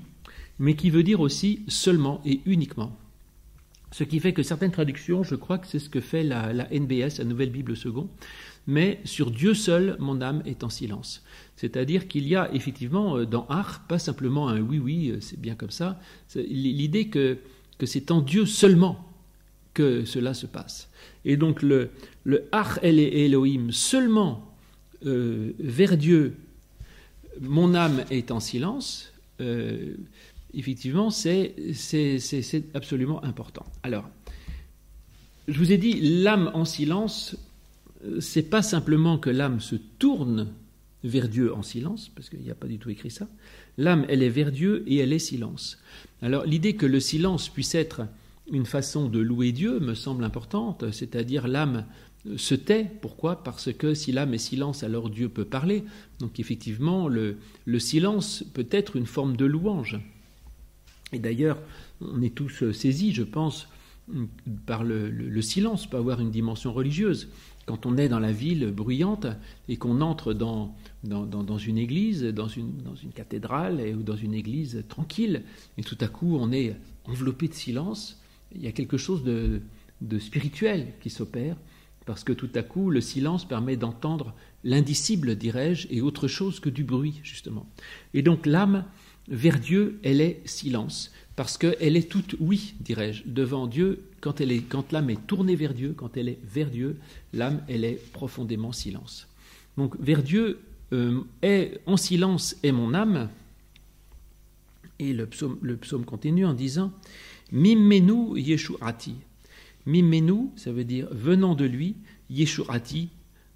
mais 0.60 0.76
qui 0.76 0.90
veut 0.90 1.04
dire 1.04 1.20
aussi 1.20 1.62
seulement 1.68 2.22
et 2.26 2.42
uniquement. 2.46 2.96
Ce 3.92 4.04
qui 4.04 4.20
fait 4.20 4.34
que 4.34 4.44
certaines 4.44 4.72
traductions, 4.72 5.24
je 5.24 5.36
crois 5.36 5.58
que 5.58 5.66
c'est 5.66 5.80
ce 5.80 5.90
que 5.90 6.00
fait 6.02 6.24
la, 6.24 6.54
la 6.54 6.68
NBS, 6.72 7.18
la 7.18 7.24
Nouvelle 7.24 7.50
Bible 7.50 7.76
Second, 7.76 8.08
mais 8.68 9.00
sur 9.04 9.32
Dieu 9.32 9.56
seul, 9.56 9.96
mon 10.00 10.22
âme 10.22 10.44
est 10.46 10.64
en 10.64 10.70
silence. 10.70 11.24
C'est-à-dire 11.56 12.08
qu'il 12.08 12.28
y 12.28 12.36
a 12.36 12.54
effectivement 12.54 13.18
euh, 13.18 13.26
dans 13.26 13.48
Ar, 13.48 13.86
pas 13.88 13.98
simplement 13.98 14.48
un 14.48 14.62
oui, 14.62 14.78
oui, 14.78 15.10
euh, 15.10 15.18
c'est 15.22 15.42
bien 15.42 15.56
comme 15.56 15.72
ça, 15.72 16.00
l'idée 16.36 17.08
que, 17.08 17.40
que 17.80 17.88
c'est 17.88 18.12
en 18.12 18.22
Dieu 18.22 18.46
seulement 18.46 19.04
que 19.74 20.06
cela 20.06 20.36
se 20.36 20.46
passe. 20.46 20.90
Et 21.26 21.36
donc 21.36 21.64
le, 21.64 21.90
le 22.24 22.48
Ar 22.52 22.78
El 22.84 23.00
Elohim, 23.00 23.72
seulement 23.72 24.54
euh, 25.06 25.54
vers 25.58 25.98
Dieu, 25.98 26.36
mon 27.42 27.74
âme 27.74 28.04
est 28.12 28.30
en 28.32 28.40
silence, 28.40 29.14
effectivement, 30.54 31.10
c'est 31.10 31.56
absolument 32.74 33.24
important. 33.24 33.66
Alors, 33.84 34.10
je 35.48 35.58
vous 35.58 35.72
ai 35.72 35.78
dit, 35.78 36.22
l'âme 36.22 36.52
en 36.54 36.66
silence, 36.66 37.38
c'est 38.20 38.50
pas 38.50 38.62
simplement 38.62 39.18
que 39.18 39.30
l'âme 39.30 39.62
se 39.62 39.76
tourne 39.76 40.50
vers 41.04 41.30
Dieu 41.30 41.54
en 41.54 41.64
silence, 41.64 42.10
parce 42.10 42.30
qu'il 42.30 42.42
n'y 42.42 42.52
a 42.52 42.56
pas 42.56 42.68
du 42.68 42.78
tout 42.78 42.90
écrit 42.90 43.12
ça. 43.12 43.28
L'âme, 43.80 44.06
elle 44.10 44.24
est 44.24 44.30
vers 44.30 44.52
Dieu 44.52 44.84
et 44.88 44.98
elle 44.98 45.14
est 45.14 45.20
silence. 45.20 45.78
Alors 46.22 46.46
l'idée 46.46 46.76
que 46.76 46.86
le 46.86 47.00
silence 47.00 47.48
puisse 47.48 47.76
être 47.76 48.02
une 48.52 48.66
façon 48.66 49.08
de 49.08 49.20
louer 49.20 49.54
Dieu 49.54 49.80
me 49.80 49.94
semble 49.94 50.26
importante, 50.26 50.92
c'est-à-dire 50.92 51.48
l'âme 51.48 51.86
se 52.36 52.56
tait. 52.56 52.92
Pourquoi? 53.02 53.42
Parce 53.42 53.72
que 53.72 53.94
si 53.94 54.12
l'âme 54.12 54.34
est 54.34 54.38
silence, 54.38 54.84
alors 54.84 55.10
Dieu 55.10 55.30
peut 55.30 55.46
parler. 55.46 55.86
Donc 56.20 56.42
effectivement, 56.42 57.08
le, 57.08 57.38
silence 57.78 58.44
peut 58.54 58.68
être 58.70 58.98
une 58.98 59.06
forme 59.06 59.38
de 59.38 59.46
louange. 59.46 59.98
Et 61.14 61.20
d'ailleurs, 61.20 61.58
on 62.02 62.22
est 62.22 62.36
tous 62.36 62.74
saisis, 62.74 63.14
je 63.14 63.24
pense, 63.24 63.70
par 64.66 64.84
le, 64.84 65.10
le 65.10 65.42
silence, 65.42 65.88
peut 65.88 65.98
avoir 65.98 66.22
une 66.22 66.32
dimension 66.32 66.74
religieuse 66.74 67.30
quand 67.70 67.86
on 67.86 67.98
est 67.98 68.10
dans 68.10 68.20
la 68.20 68.32
ville 68.32 68.72
bruyante 68.72 69.28
et 69.68 69.78
qu'on 69.78 70.02
entre 70.02 70.34
dans, 70.34 70.76
dans, 71.04 71.58
une 71.60 71.78
église, 71.78 72.24
dans 72.24 72.48
une, 72.48 72.78
dans 72.78 72.96
une 72.96 73.12
cathédrale 73.12 73.80
ou 73.96 74.02
dans 74.02 74.16
une 74.16 74.34
église 74.34 74.84
tranquille, 74.90 75.44
et 75.78 75.84
tout 75.84 75.98
à 76.02 76.08
coup 76.08 76.36
on 76.40 76.52
est 76.52 76.76
enveloppé 77.06 77.48
de 77.48 77.54
silence, 77.54 78.20
il 78.56 78.64
y 78.64 78.68
a 78.68 78.72
quelque 78.72 78.98
chose 78.98 79.24
de, 79.24 79.62
de 80.02 80.18
spirituel 80.18 80.94
qui 81.00 81.12
s'opère, 81.12 81.58
parce 82.08 82.24
que 82.24 82.34
tout 82.34 82.50
à 82.56 82.64
coup 82.64 82.90
le 82.90 83.02
silence 83.02 83.48
permet 83.48 83.78
d'entendre 83.78 84.34
l'indicible, 84.64 85.36
dirais-je, 85.36 85.88
et 85.92 86.02
autre 86.02 86.28
chose 86.28 86.60
que 86.60 86.72
du 86.72 86.84
bruit, 86.84 87.20
justement. 87.22 87.70
Et 88.16 88.24
donc 88.24 88.48
l'âme, 88.48 88.84
vers 89.28 89.60
Dieu, 89.60 90.00
elle 90.02 90.22
est 90.22 90.42
silence 90.46 91.12
parce 91.40 91.58
qu'elle 91.58 91.96
est 91.96 92.12
toute 92.12 92.36
oui, 92.42 92.74
dirais-je, 92.82 93.24
devant 93.26 93.66
Dieu. 93.66 94.04
Quand, 94.20 94.42
elle 94.42 94.52
est, 94.52 94.60
quand 94.60 94.92
l'âme 94.92 95.10
est 95.10 95.26
tournée 95.26 95.56
vers 95.56 95.74
Dieu, 95.74 95.94
quand 95.96 96.18
elle 96.18 96.28
est 96.28 96.40
vers 96.44 96.70
Dieu, 96.70 96.98
l'âme, 97.32 97.64
elle 97.70 97.86
est 97.86 97.96
profondément 98.12 98.74
silence. 98.74 99.26
Donc, 99.78 99.98
vers 100.02 100.22
Dieu, 100.22 100.60
euh, 100.92 101.22
est, 101.42 101.80
en 101.86 101.96
silence 101.96 102.58
est 102.62 102.74
mon 102.74 102.94
âme. 102.94 103.30
Et 105.00 105.14
le 105.14 105.28
psaume, 105.28 106.04
continue 106.06 106.46
en 106.46 106.54
disant 106.54 106.92
Mimenu 107.54 108.38
Yeshuati. 108.38 109.16
Mimenu, 109.86 110.50
ça 110.58 110.74
veut 110.74 110.84
dire 110.84 111.08
venant 111.12 111.56
de 111.56 111.64
lui, 111.64 111.96
Yeshuati, 112.30 113.08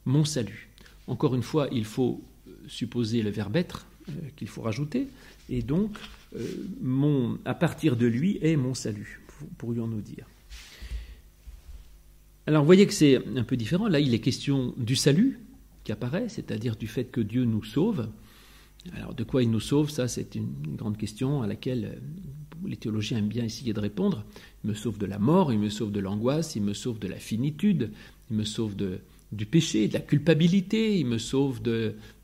mon 0.06 0.24
salut. 0.24 0.70
Encore 1.08 1.36
une 1.36 1.44
fois, 1.44 1.68
il 1.70 1.84
faut 1.84 2.24
supposer 2.68 3.22
le 3.22 3.30
verbe 3.30 3.56
être 3.56 3.86
euh, 4.10 4.12
qu'il 4.36 4.48
faut 4.48 4.62
rajouter. 4.62 5.08
Et 5.50 5.62
donc, 5.62 5.98
euh, 6.36 6.46
mon, 6.82 7.38
à 7.46 7.54
partir 7.54 7.96
de 7.96 8.06
lui 8.06 8.38
est 8.42 8.56
mon 8.56 8.74
salut, 8.74 9.22
pourrions-nous 9.58 10.02
dire. 10.02 10.26
Alors 12.46 12.62
vous 12.62 12.66
voyez 12.66 12.86
que 12.86 12.94
c'est 12.94 13.22
un 13.38 13.44
peu 13.44 13.56
différent. 13.56 13.88
Là, 13.88 14.00
il 14.00 14.14
est 14.14 14.20
question 14.20 14.74
du 14.78 14.96
salut 14.96 15.40
qui 15.84 15.92
apparaît, 15.92 16.28
c'est-à-dire 16.28 16.76
du 16.76 16.88
fait 16.88 17.06
que 17.06 17.22
Dieu 17.22 17.46
nous 17.46 17.64
sauve. 17.64 18.10
Alors 18.94 19.14
de 19.14 19.24
quoi 19.24 19.44
il 19.44 19.50
nous 19.50 19.62
sauve, 19.62 19.90
ça 19.90 20.10
c'est 20.10 20.36
une 20.36 20.76
grande 20.76 20.98
question 20.98 21.42
à 21.42 21.48
laquelle 21.48 21.86
euh, 21.86 22.68
les 22.68 22.76
théologiens 22.76 23.18
aiment 23.20 23.30
bien 23.30 23.46
essayer 23.46 23.72
de 23.72 23.80
répondre. 23.80 24.26
Il 24.64 24.72
me 24.72 24.76
sauve 24.76 24.98
de 24.98 25.06
la 25.06 25.20
mort, 25.20 25.54
il 25.54 25.60
me 25.60 25.70
sauve 25.70 25.92
de 25.92 26.02
l'angoisse, 26.02 26.56
il 26.56 26.64
me 26.64 26.74
sauve 26.74 27.00
de 27.00 27.08
la 27.08 27.18
finitude, 27.18 27.92
il 28.30 28.38
me 28.38 28.44
sauve 28.44 28.76
de, 28.76 29.00
du 29.34 29.46
péché, 29.46 29.88
de 29.88 29.94
la 29.94 30.00
culpabilité, 30.00 31.00
il 31.00 31.06
me 31.06 31.18
sauve 31.18 31.60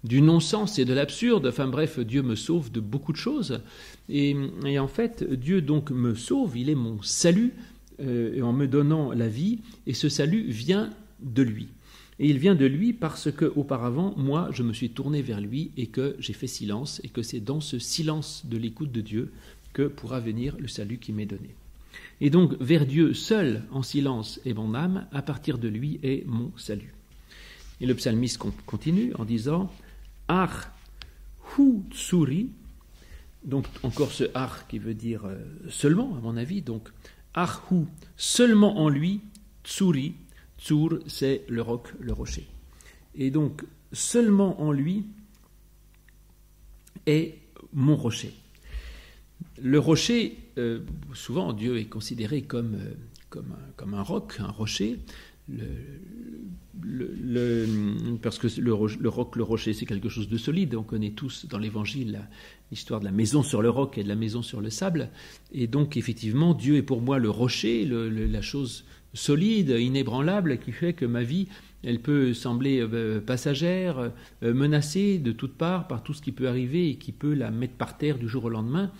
du 0.04 0.22
non-sens 0.22 0.80
et 0.80 0.86
de 0.86 0.94
l'absurde. 0.94 1.48
Enfin 1.48 1.68
bref, 1.68 2.00
Dieu 2.00 2.22
me 2.22 2.36
sauve 2.36 2.72
de 2.72 2.80
beaucoup 2.80 3.12
de 3.12 3.18
choses. 3.18 3.62
Et, 4.10 4.36
en 4.80 4.88
fait, 4.88 5.24
Dieu 5.24 5.62
donc 5.62 5.92
me 5.92 6.16
sauve, 6.16 6.58
il 6.58 6.70
est 6.70 6.75
mon 6.75 7.01
salut 7.01 7.54
euh, 8.01 8.42
en 8.42 8.54
me 8.54 8.68
donnant 8.68 9.12
la 9.12 9.28
vie, 9.28 9.60
et 9.86 9.94
ce 9.94 10.10
salut 10.10 10.44
vient 10.44 10.89
de 11.22 11.44
lui. 11.44 11.68
Et 12.20 12.30
il 12.30 12.38
vient 12.38 12.56
de 12.56 12.66
lui 12.66 12.94
parce 12.94 13.32
que 13.32 13.46
auparavant, 13.56 14.13
moi, 14.18 14.50
je 14.51 14.63
me 14.63 14.74
suis 14.74 14.89
tourné 14.89 15.22
vers 15.22 15.39
lui 15.39 15.72
et 15.78 15.88
que 15.88 16.16
j'ai 16.20 16.34
fait 16.34 16.48
silence, 16.48 17.01
et 17.04 17.10
que 17.10 17.22
c'est 17.22 17.39
dans 17.39 17.62
ce 17.62 17.80
silence 17.80 18.46
de 18.46 18.58
l'écoute 18.58 18.92
de 18.92 19.01
Dieu 19.01 19.32
que 19.74 19.88
pourra 19.88 20.20
venir 20.20 20.56
le 20.60 20.68
salut 20.68 20.98
qui 20.98 21.13
m'est 21.13 21.25
donné. 21.25 21.56
Et 22.22 22.30
donc, 22.30 22.54
vers 22.60 22.86
Dieu 22.86 23.13
seul, 23.13 23.63
en 23.72 23.84
silence, 23.84 24.42
est 24.46 24.54
mon 24.54 24.74
âme, 24.74 25.08
à 25.12 25.22
partir 25.22 25.58
de 25.58 25.68
lui 25.68 26.00
est 26.04 26.25
mon 26.28 26.51
salut. 26.58 26.94
Et 27.82 27.86
le 27.86 27.96
psalmiste 27.96 28.40
continue 28.66 29.14
en 29.16 29.26
disant 29.26 29.72
Ar 30.28 30.72
hu 31.58 31.82
tsuri, 31.92 32.52
donc 33.44 33.66
encore 33.84 34.12
ce 34.12 34.26
ar 34.34 34.68
qui 34.68 34.80
veut 34.80 34.94
dire 34.94 35.26
euh, 35.26 35.38
seulement, 35.70 36.16
à 36.18 36.20
mon 36.20 36.38
avis, 36.38 36.62
donc 36.62 36.90
ar 37.34 37.66
hu, 37.72 37.86
seulement 38.18 38.80
en 38.80 38.90
lui, 38.90 39.22
tsuri, 39.64 40.14
tsur, 40.58 41.00
c'est 41.08 41.46
le 41.48 41.62
roc, 41.62 41.94
le 42.00 42.14
rocher. 42.14 42.48
Et 43.16 43.32
donc, 43.32 43.66
seulement 43.92 44.62
en 44.62 44.72
lui 44.72 45.06
est 47.06 47.40
mon 47.74 47.96
rocher. 47.96 48.34
Le 49.62 49.80
rocher, 49.80 50.38
euh, 50.58 50.82
souvent 51.14 51.54
Dieu 51.54 51.78
est 51.78 51.86
considéré 51.86 52.42
comme, 52.42 52.76
euh, 52.76 52.94
comme, 53.30 53.56
comme 53.78 53.94
un 53.94 54.04
roc, 54.04 54.38
un 54.40 54.52
rocher, 54.52 55.00
le, 56.82 57.65
parce 58.22 58.38
que 58.39 58.48
le, 58.60 58.74
roc, 58.74 59.36
le 59.36 59.44
rocher, 59.44 59.74
c'est 59.74 59.86
quelque 59.86 60.10
chose 60.10 60.29
de 60.29 60.38
solide. 60.38 60.75
On 60.75 60.84
connaît 60.84 61.12
tous 61.12 61.46
dans 61.48 61.58
l'Évangile 61.58 62.22
l'histoire 62.72 63.00
de 63.00 63.06
la 63.06 63.12
maison 63.12 63.44
sur 63.44 63.62
le 63.62 63.70
roc 63.70 63.98
et 63.98 64.03
de 64.03 64.08
la 64.08 64.15
maison 64.15 64.41
sur 64.41 64.62
le 64.62 64.70
sable. 64.70 65.10
Et 65.51 65.68
donc, 65.68 65.98
effectivement, 65.98 66.53
Dieu 66.53 66.77
est 66.77 66.84
pour 66.84 67.01
moi 67.01 67.20
le 67.20 67.29
rocher, 67.29 67.86
la 67.86 68.41
chose 68.41 68.86
solide, 69.13 69.70
inébranlable, 69.70 70.60
qui 70.60 70.72
fait 70.72 70.94
que 70.94 71.06
ma 71.06 71.24
vie, 71.24 71.48
elle 71.84 72.00
peut 72.00 72.34
sembler 72.34 72.82
euh, 72.82 73.22
passagère, 73.22 74.12
euh, 74.44 74.53
menacée 74.53 75.18
de 75.18 75.32
toutes 75.32 75.56
parts 75.56 75.88
par 75.88 76.03
tout 76.03 76.13
ce 76.13 76.22
qui 76.22 76.32
peut 76.32 76.48
arriver 76.48 76.89
et 76.89 76.96
qui 76.96 77.12
peut 77.12 77.34
la 77.34 77.51
mettre 77.51 77.74
par 77.74 77.98
terre 77.98 78.18
du 78.18 78.27
jour 78.27 78.46
au 78.46 78.50
lendemain. 78.50 78.91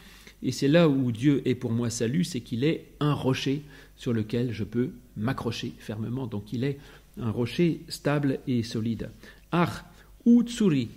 Et 0.42 0.52
c'est 0.52 0.68
là 0.68 0.88
où 0.88 1.12
Dieu 1.12 1.42
est 1.46 1.56
pour 1.56 1.72
moi 1.72 1.90
salut, 1.90 2.24
c'est 2.24 2.42
qu'il 2.42 2.64
est 2.64 2.86
un 3.00 3.14
rocher 3.14 3.62
sur 3.98 4.14
lequel 4.14 4.54
je 4.54 4.64
peux 4.64 4.92
m'accrocher 5.18 5.74
fermement. 5.80 6.28
Donc 6.28 6.54
il 6.54 6.64
est 6.64 6.78
un 7.20 7.32
rocher 7.32 7.82
stable 7.90 8.40
et 8.48 8.64
solide. 8.64 9.10
Ar 9.52 9.86
ou 10.26 10.44
tsuri, 10.44 10.90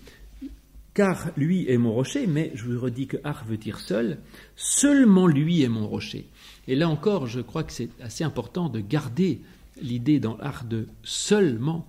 car 0.95 1.31
lui 1.37 1.69
est 1.69 1.79
mon 1.79 1.93
rocher, 1.93 2.27
mais 2.27 2.53
je 2.55 2.65
vous 2.65 2.81
redis 2.81 3.07
que 3.07 3.17
Ar 3.25 3.45
veut 3.45 3.57
dire 3.57 3.81
seul, 3.81 4.19
seulement 4.57 5.27
lui 5.27 5.63
est 5.63 5.69
mon 5.69 5.89
rocher. 5.89 6.27
Et 6.69 6.77
là 6.77 6.89
encore, 6.89 7.27
je 7.27 7.41
crois 7.41 7.65
que 7.65 7.73
c'est 7.73 7.91
assez 8.01 8.25
important 8.25 8.69
de 8.69 8.81
garder 8.81 9.41
l'idée 9.81 10.21
dans 10.21 10.37
Ar 10.39 10.65
de 10.65 10.87
seulement, 11.03 11.87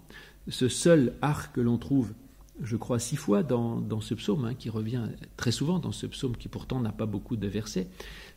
ce 0.48 0.68
seul 0.68 1.14
Ar 1.22 1.52
que 1.52 1.62
l'on 1.62 1.78
trouve, 1.78 2.14
je 2.64 2.78
crois, 2.78 3.00
six 3.00 3.16
fois 3.16 3.44
dans, 3.44 4.02
ce 4.02 4.14
psaume, 4.14 4.46
hein, 4.46 4.54
qui 4.54 4.70
revient 4.70 5.04
très 5.38 5.52
souvent 5.52 5.80
dans 5.80 5.92
ce 5.92 6.08
psaume 6.08 6.36
qui 6.36 6.48
pourtant 6.48 6.80
n'a 6.80 6.92
pas 6.92 7.06
beaucoup 7.06 7.36
de 7.36 7.48
versets. 7.48 7.88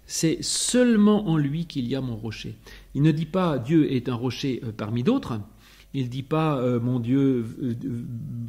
C'est 0.06 0.42
seulement 0.42 1.28
en 1.28 1.36
lui 1.36 1.66
qu'il 1.66 1.86
y 1.86 1.94
a 1.94 2.00
mon 2.00 2.16
rocher. 2.16 2.56
Il 2.94 3.02
ne 3.02 3.12
dit 3.12 3.26
pas 3.26 3.58
Dieu 3.58 3.92
est 3.92 4.08
un 4.08 4.14
rocher 4.14 4.60
euh, 4.64 4.72
parmi 4.76 5.02
d'autres. 5.02 5.40
Il 5.94 6.04
ne 6.04 6.10
dit 6.10 6.22
pas 6.22 6.58
euh, 6.58 6.78
mon 6.78 7.00
Dieu, 7.00 7.46
euh, 7.62 7.74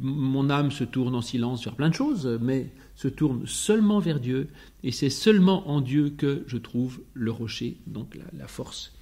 mon 0.02 0.50
âme 0.50 0.70
se 0.70 0.84
tourne 0.84 1.14
en 1.14 1.22
silence 1.22 1.64
vers 1.64 1.74
plein 1.74 1.88
de 1.88 1.94
choses, 1.94 2.38
mais 2.42 2.70
se 2.94 3.08
tourne 3.08 3.46
seulement 3.46 4.00
vers 4.00 4.20
Dieu. 4.20 4.48
Et 4.82 4.92
c'est 4.92 5.10
seulement 5.10 5.68
en 5.68 5.80
Dieu 5.80 6.10
que 6.10 6.44
je 6.46 6.58
trouve 6.58 7.00
le 7.14 7.30
rocher, 7.30 7.78
donc 7.86 8.18
la, 8.36 8.48
force 8.48 8.92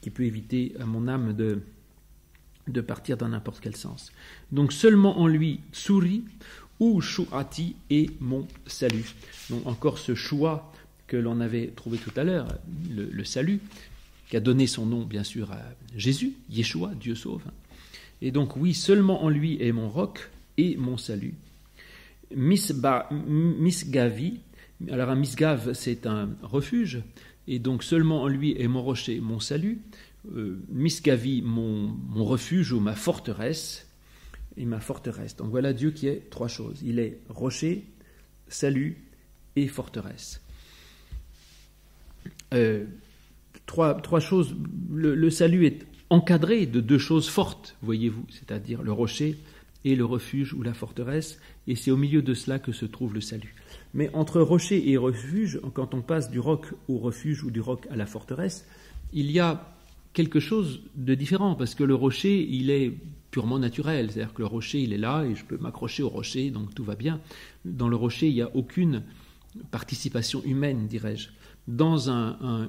qui 0.00 0.10
peut 0.10 0.24
éviter 0.24 0.74
à 0.80 0.84
mon 0.84 1.08
âme 1.08 1.32
de, 1.32 1.62
de 2.68 2.80
partir 2.80 3.16
dans 3.16 3.28
n'importe 3.28 3.60
quel 3.60 3.76
sens. 3.76 4.12
Donc 4.52 4.72
seulement 4.72 5.18
en 5.18 5.26
lui, 5.26 5.60
Tsuri 5.72 6.24
ou 6.80 7.00
Shuati 7.00 7.76
est 7.90 8.10
mon 8.20 8.46
salut. 8.66 9.14
Donc 9.50 9.66
encore 9.66 9.98
ce 9.98 10.14
choix 10.14 10.72
que 11.06 11.16
l'on 11.16 11.40
avait 11.40 11.68
trouvé 11.68 11.98
tout 11.98 12.12
à 12.16 12.24
l'heure, 12.24 12.48
le, 12.90 13.24
salut, 13.24 13.60
qui 14.28 14.36
a 14.36 14.40
donné 14.40 14.66
son 14.66 14.86
nom 14.86 15.04
bien 15.04 15.22
sûr 15.22 15.52
à 15.52 15.60
Jésus, 15.96 16.32
Yeshua, 16.50 16.92
Dieu 16.98 17.14
sauve. 17.14 17.42
Et 18.22 18.30
donc 18.30 18.56
oui, 18.56 18.74
seulement 18.74 19.22
en 19.22 19.28
lui 19.28 19.62
est 19.62 19.72
mon 19.72 19.88
roc 19.88 20.30
et 20.56 20.76
mon 20.76 20.96
salut. 20.96 21.34
misgavi. 22.34 24.40
Alors 24.90 25.10
un 25.10 25.14
misgav, 25.14 25.72
c'est 25.74 26.06
un 26.06 26.30
refuge, 26.42 27.02
et 27.46 27.58
donc 27.58 27.84
seulement 27.84 28.22
en 28.22 28.28
lui 28.28 28.60
est 28.60 28.68
mon 28.68 28.82
rocher, 28.82 29.20
mon 29.20 29.40
salut. 29.40 29.80
Euh, 30.32 30.58
misgavi, 30.70 31.42
mon, 31.42 31.94
refuge 32.14 32.72
ou 32.72 32.80
ma 32.80 32.94
forteresse, 32.94 33.86
et 34.56 34.64
ma 34.64 34.80
forteresse. 34.80 35.36
Donc 35.36 35.50
voilà 35.50 35.72
Dieu 35.72 35.90
qui 35.90 36.06
est 36.06 36.30
trois 36.30 36.48
choses. 36.48 36.80
Il 36.82 36.98
est 36.98 37.18
rocher, 37.28 37.84
salut 38.48 39.04
et 39.56 39.68
forteresse. 39.68 40.40
Euh, 42.54 42.86
trois, 43.66 43.94
trois, 43.94 44.20
choses. 44.20 44.56
Le, 44.90 45.28
salut 45.28 45.66
est 45.66 45.86
encadré 46.08 46.64
de 46.64 46.80
deux 46.80 46.98
choses 46.98 47.28
fortes, 47.28 47.76
voyez-vous, 47.82 48.24
c'est-à-dire 48.30 48.82
le 48.82 48.92
rocher 48.92 49.36
et 49.84 49.94
le 49.94 50.06
refuge 50.06 50.54
ou 50.54 50.62
la 50.62 50.72
forteresse, 50.72 51.38
et 51.66 51.76
c'est 51.76 51.90
au 51.90 51.98
milieu 51.98 52.22
de 52.22 52.32
cela 52.32 52.58
que 52.58 52.72
se 52.72 52.86
trouve 52.86 53.12
le 53.12 53.20
salut. 53.20 53.54
Mais 53.92 54.08
entre 54.14 54.40
rocher 54.40 54.90
et 54.90 54.96
refuge, 54.96 55.60
quand 55.74 55.92
on 55.92 56.00
passe 56.00 56.30
du 56.30 56.38
roc 56.38 56.72
au 56.88 56.96
refuge 56.96 57.44
ou 57.44 57.50
du 57.50 57.60
roc 57.60 57.86
à 57.90 57.96
la 57.96 58.06
forteresse, 58.06 58.66
il 59.12 59.30
y 59.30 59.40
a 59.40 59.73
quelque 60.14 60.40
chose 60.40 60.80
de 60.94 61.14
différent, 61.14 61.54
parce 61.54 61.74
que 61.74 61.84
le 61.84 61.94
rocher, 61.94 62.46
il 62.48 62.70
est 62.70 62.94
purement 63.30 63.58
naturel, 63.58 64.10
c'est-à-dire 64.10 64.32
que 64.32 64.42
le 64.42 64.46
rocher, 64.46 64.80
il 64.80 64.92
est 64.92 64.98
là, 64.98 65.24
et 65.24 65.34
je 65.34 65.44
peux 65.44 65.58
m'accrocher 65.58 66.02
au 66.02 66.08
rocher, 66.08 66.50
donc 66.50 66.72
tout 66.74 66.84
va 66.84 66.94
bien. 66.94 67.20
Dans 67.64 67.88
le 67.88 67.96
rocher, 67.96 68.28
il 68.28 68.34
n'y 68.34 68.42
a 68.42 68.54
aucune 68.54 69.02
participation 69.70 70.42
humaine, 70.44 70.86
dirais-je. 70.86 71.28
Dans 71.66 72.08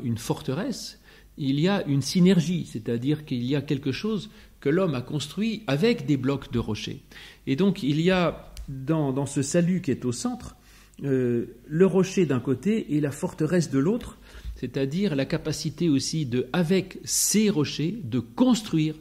une 0.03 0.17
forteresse, 0.17 0.99
il 1.37 1.59
y 1.59 1.67
a 1.67 1.85
une 1.85 2.01
synergie, 2.01 2.65
c'est-à-dire 2.65 3.25
qu'il 3.25 3.43
y 3.43 3.55
a 3.55 3.61
quelque 3.61 3.91
chose 3.91 4.29
que 4.59 4.69
l'homme 4.69 4.95
a 4.95 5.01
construit 5.01 5.63
avec 5.67 6.05
des 6.05 6.17
blocs 6.17 6.51
de 6.51 6.59
rocher. 6.59 7.01
Et 7.45 7.55
donc 7.55 7.83
il 7.83 8.01
y 8.01 8.09
a 8.09 8.53
dans, 8.67 9.25
ce 9.25 9.41
salut 9.41 9.81
qui 9.81 9.91
est 9.91 10.05
au 10.05 10.11
centre, 10.11 10.55
euh, 11.03 11.57
le 11.67 11.85
rocher 11.85 12.25
d'un 12.25 12.39
côté 12.39 12.95
et 12.95 13.01
la 13.01 13.11
forteresse 13.11 13.69
de 13.69 13.79
l'autre, 13.79 14.17
c'est-à-dire 14.55 15.15
la 15.15 15.25
capacité 15.25 15.89
aussi 15.89 16.25
de, 16.25 16.47
avec 16.53 16.97
ces 17.03 17.49
rochers, 17.49 17.99
de 18.03 18.19
construire 18.19 18.95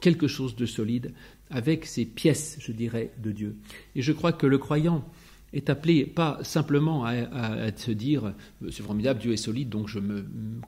quelque 0.00 0.28
chose 0.28 0.56
de 0.56 0.66
solide 0.66 1.12
avec 1.50 1.86
ces 1.86 2.04
pièces, 2.04 2.56
je 2.60 2.72
dirais, 2.72 3.12
de 3.18 3.30
Dieu. 3.30 3.56
Et 3.94 4.02
je 4.02 4.12
crois 4.12 4.32
que 4.32 4.46
le 4.46 4.58
croyant 4.58 5.04
est 5.52 5.68
appelé 5.68 6.06
pas 6.06 6.38
simplement 6.42 7.04
à, 7.04 7.76
se 7.76 7.90
dire 7.90 8.32
c'est 8.70 8.82
formidable, 8.82 9.20
Dieu 9.20 9.32
est 9.32 9.36
solide, 9.36 9.68
donc 9.68 9.88
je 9.88 9.98
me 9.98 10.24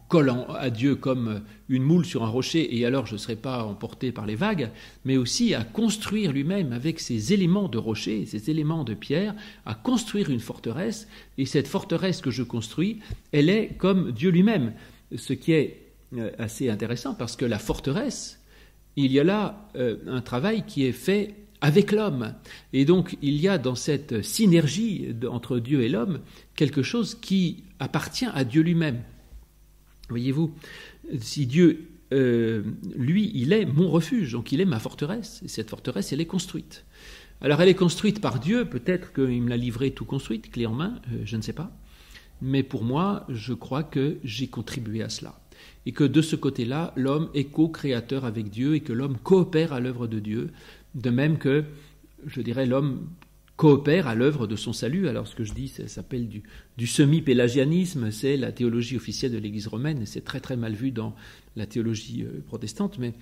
colle 0.09 0.33
à 0.57 0.71
Dieu 0.71 0.95
comme 0.95 1.43
une 1.69 1.83
moule 1.83 2.05
sur 2.05 2.23
un 2.23 2.29
rocher 2.29 2.77
et 2.77 2.85
alors 2.85 3.07
je 3.07 3.15
ne 3.15 3.19
serai 3.19 3.37
pas 3.37 3.65
emporté 3.65 4.13
par 4.13 4.27
les 4.27 4.35
vagues, 4.35 4.71
mais 5.05 5.17
aussi 5.17 5.55
à 5.55 5.65
construire 5.65 6.33
lui-même 6.33 6.73
avec 6.73 7.01
ces 7.01 7.33
éléments 7.33 7.69
de 7.69 7.79
rocher, 7.79 8.27
ces 8.27 8.51
éléments 8.51 8.85
de 8.85 8.95
pierre, 8.95 9.35
à 9.65 9.75
construire 9.75 10.31
une 10.31 10.41
forteresse. 10.41 11.09
Et 11.39 11.47
cette 11.47 11.69
forteresse 11.69 12.21
que 12.21 12.31
je 12.31 12.43
construis, 12.43 13.01
elle 13.33 13.49
est 13.49 13.77
comme 13.79 14.13
Dieu 14.13 14.31
lui-même, 14.31 14.73
ce 15.17 15.33
qui 15.33 15.53
est 15.53 15.85
euh, 16.17 16.31
assez 16.39 16.69
intéressant 16.69 17.15
parce 17.15 17.37
que 17.37 17.45
la 17.45 17.59
forteresse, 17.59 18.41
il 18.97 19.13
y 19.13 19.19
a 19.19 19.25
là 19.25 19.69
euh, 19.77 19.97
un 20.07 20.21
travail 20.21 20.65
qui 20.67 20.85
est 20.85 20.93
fait 20.93 21.35
avec 21.65 21.93
l'homme. 21.93 22.35
Et 22.75 22.85
donc 22.85 23.17
il 23.23 23.41
y 23.41 23.49
a 23.49 23.57
dans 23.57 23.75
cette 23.75 24.23
synergie 24.23 25.09
entre 25.27 25.59
Dieu 25.59 25.81
et 25.81 25.89
l'homme 25.89 26.21
quelque 26.57 26.83
chose 26.83 27.15
qui 27.15 27.65
appartient 27.79 28.27
à 28.27 28.45
Dieu 28.45 28.61
lui-même. 28.61 29.01
Voyez-vous, 30.11 30.55
si 31.21 31.47
Dieu, 31.47 31.89
euh, 32.13 32.63
lui, 32.95 33.33
il 33.35 33.55
est 33.55 33.65
mon 33.65 33.89
refuge, 33.89 34.33
donc 34.33 34.53
il 34.53 34.61
est 34.61 34.67
ma 34.67 34.79
forteresse, 34.79 35.41
et 35.43 35.49
cette 35.49 35.71
forteresse, 35.71 36.13
elle 36.13 36.21
est 36.21 36.27
construite. 36.27 36.85
Alors 37.41 37.63
elle 37.63 37.71
est 37.71 37.75
construite 37.75 38.21
par 38.21 38.41
Dieu, 38.41 38.67
peut-être 38.67 39.15
qu'il 39.15 39.43
me 39.43 39.49
l'a 39.49 39.57
livrée 39.57 39.93
tout 39.93 40.05
construite, 40.05 40.51
clé 40.51 40.67
en 40.67 40.75
main, 40.75 41.01
euh, 41.13 41.23
je 41.25 41.37
ne 41.39 41.43
sais 41.43 41.55
pas. 41.55 41.75
Mais 42.43 42.63
pour 42.63 42.85
moi, 42.85 43.25
je 43.31 43.55
crois 43.55 43.85
que 43.85 44.19
j'ai 44.23 44.49
contribué 44.49 45.03
à 45.03 45.09
cela. 45.09 45.41
Et 45.87 45.93
que 45.93 46.05
de 46.05 46.21
ce 46.21 46.37
côté-là, 46.37 46.93
l'homme 46.95 47.31
est 47.33 47.45
co-créateur 47.45 48.27
avec 48.27 48.51
Dieu 48.51 48.75
et 48.75 48.81
que 48.81 48.93
l'homme 48.93 49.17
coopère 49.17 49.73
à 49.73 49.81
l'œuvre 49.81 50.07
de 50.07 50.19
Dieu 50.19 50.51
de 50.95 51.11
même 51.11 51.39
que, 51.39 51.65
je 52.27 52.41
dirais, 52.41 52.67
l'homme 52.67 53.09
coopère 53.57 54.09
à 54.09 54.15
l'œuvre 54.15 54.47
de 54.47 54.57
son 54.57 54.73
salut. 54.73 55.09
Alors 55.09 55.27
ce 55.27 55.35
que 55.35 55.45
je 55.45 55.53
dis, 55.53 55.69
ça 55.69 55.87
s'appelle 55.87 56.29
du, 56.29 56.87
semi-pélagianisme, 56.87 58.11
c'est 58.11 58.37
la 58.37 58.53
théologie 58.53 58.97
officielle 58.97 59.33
de 59.33 59.39
l'Église 59.39 59.69
romaine, 59.69 60.07
c'est 60.07 60.25
très 60.25 60.41
très 60.41 60.57
mal 60.57 60.75
vu 60.75 60.91
dans 60.91 61.15
la 61.57 61.67
théologie 61.67 62.25
euh, 62.25 62.43
protestante, 62.47 62.99
mais 62.99 63.15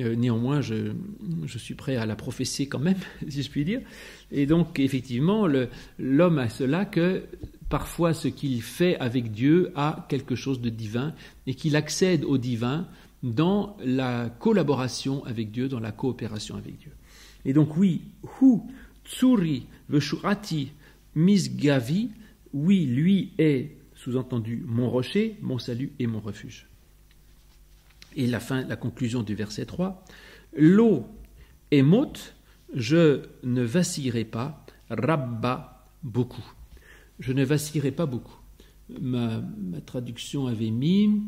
euh, 0.00 0.16
néanmoins 0.16 0.62
je, 0.62 0.92
suis 1.58 1.74
prêt 1.74 1.96
à 1.96 2.06
la 2.06 2.16
professer 2.16 2.66
quand 2.66 2.80
même, 2.80 2.96
si 3.28 3.42
je 3.42 3.50
puis 3.50 3.64
dire. 3.64 3.80
Et 4.32 4.46
donc 4.46 4.80
effectivement, 4.80 5.46
l'homme 5.98 6.38
a 6.38 6.48
cela 6.48 6.84
que 6.84 7.24
parfois 7.68 8.14
ce 8.14 8.28
qu'il 8.28 8.62
fait 8.62 8.96
avec 8.98 9.30
Dieu 9.30 9.70
a 9.76 10.06
quelque 10.08 10.34
chose 10.34 10.60
de 10.60 10.70
divin, 10.70 11.14
et 11.46 11.54
qu'il 11.54 11.76
accède 11.76 12.24
au 12.24 12.36
divin 12.36 12.88
dans 13.22 13.76
la 13.84 14.30
collaboration 14.40 15.24
avec 15.24 15.50
Dieu, 15.50 15.68
dans 15.68 15.80
la 15.80 15.92
coopération 15.92 16.56
avec 16.56 16.78
Dieu. 16.78 16.92
Et 17.44 17.52
donc 17.52 17.76
oui, 17.76 18.02
hu 18.40 18.58
tsuri 19.04 19.66
veshurati 19.88 20.72
misgavi, 21.14 22.10
oui, 22.52 22.86
lui 22.86 23.32
est, 23.38 23.76
sous-entendu, 23.94 24.62
mon 24.66 24.90
rocher, 24.90 25.36
mon 25.40 25.58
salut 25.58 25.92
et 25.98 26.06
mon 26.06 26.20
refuge. 26.20 26.66
Et 28.16 28.26
la 28.26 28.40
fin, 28.40 28.62
la 28.62 28.76
conclusion 28.76 29.22
du 29.22 29.34
verset 29.34 29.64
3, 29.64 30.04
l'eau 30.56 31.06
est 31.70 31.82
motte, 31.82 32.34
je 32.74 33.22
ne 33.42 33.62
vacillerai 33.62 34.24
pas, 34.24 34.66
rabba 34.90 35.86
beaucoup. 36.02 36.44
Je 37.20 37.32
ne 37.32 37.44
vacillerai 37.44 37.92
pas 37.92 38.06
beaucoup. 38.06 38.36
Ma, 39.00 39.40
ma 39.40 39.80
traduction 39.80 40.46
avait 40.46 40.70
mis 40.70 41.22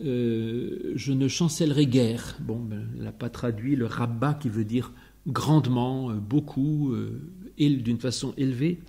euh, 0.00 0.92
je 0.94 1.12
ne 1.12 1.28
chancellerai 1.28 1.86
guère. 1.86 2.38
Bon, 2.40 2.58
ben, 2.58 2.86
elle 2.96 3.04
n'a 3.04 3.12
pas 3.12 3.28
traduit 3.28 3.76
le 3.76 3.86
rabat 3.86 4.34
qui 4.34 4.48
veut 4.48 4.64
dire 4.64 4.92
grandement, 5.26 6.10
euh, 6.10 6.14
beaucoup, 6.14 6.92
euh, 6.92 7.20
d'une 7.58 7.98
façon 7.98 8.34
élevée. 8.36 8.80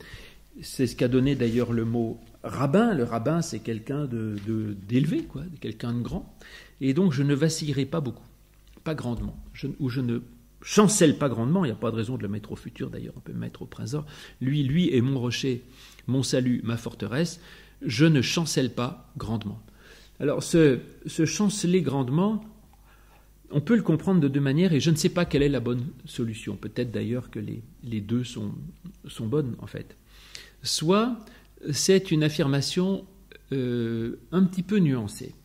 C'est 0.61 0.87
ce 0.87 0.95
qu'a 0.95 1.07
donné 1.07 1.35
d'ailleurs 1.35 1.73
le 1.73 1.85
mot 1.85 2.19
rabbin. 2.43 2.93
Le 2.93 3.03
rabbin, 3.03 3.41
c'est 3.41 3.59
quelqu'un 3.59 4.07
d'élevé, 4.07 5.21
de, 5.21 5.27
quoi, 5.27 5.43
quelqu'un 5.59 5.93
de 5.93 6.01
grand. 6.01 6.35
Et 6.81 6.93
donc, 6.93 7.11
je 7.11 7.23
ne 7.23 7.33
vacillerai 7.33 7.85
pas 7.85 8.01
beaucoup, 8.01 8.25
pas 8.83 8.95
grandement, 8.95 9.37
ou 9.79 9.89
je 9.89 10.01
ne 10.01 10.19
chancelle 10.61 11.17
pas 11.17 11.29
grandement. 11.29 11.65
Il 11.65 11.69
n'y 11.69 11.73
a 11.73 11.75
pas 11.75 11.91
de 11.91 11.95
raison 11.95 12.17
de 12.17 12.23
le 12.23 12.27
mettre 12.29 12.51
au 12.51 12.55
futur, 12.55 12.89
d'ailleurs, 12.89 13.13
on 13.17 13.19
peut 13.19 13.31
le 13.31 13.39
mettre 13.39 13.61
au 13.61 13.65
présent. 13.65 14.05
Lui, 14.41 14.63
lui 14.63 14.95
est 14.95 15.01
mon 15.01 15.19
rocher, 15.19 15.63
mon 16.07 16.23
salut, 16.23 16.61
ma 16.63 16.77
forteresse. 16.77 17.39
Je 17.81 18.05
ne 18.05 18.21
chancelle 18.21 18.73
pas 18.73 19.11
grandement. 19.17 19.61
Alors, 20.23 20.41
ce, 20.41 20.79
chanceler 21.05 21.81
grandement, 21.81 22.45
on 23.51 23.59
peut 23.59 23.75
le 23.75 23.81
comprendre 23.81 24.21
de 24.21 24.29
deux 24.29 24.39
manières 24.39 24.71
et 24.71 24.79
je 24.79 24.89
ne 24.89 24.95
sais 24.95 25.09
pas 25.09 25.25
quelle 25.25 25.43
est 25.43 25.49
la 25.49 25.59
bonne 25.59 25.85
solution. 26.05 26.55
Peut-être 26.55 26.91
d'ailleurs 26.91 27.29
que 27.29 27.39
les, 27.39 27.99
deux 27.99 28.23
sont, 28.23 28.53
bonnes 29.19 29.57
en 29.59 29.67
fait. 29.67 29.97
Soit 30.61 31.17
c'est 31.73 32.09
une 32.09 32.23
affirmation 32.23 33.03
euh, 33.51 34.21
un 34.31 34.45
petit 34.45 34.63
peu 34.63 34.77
nuancée 34.77 35.35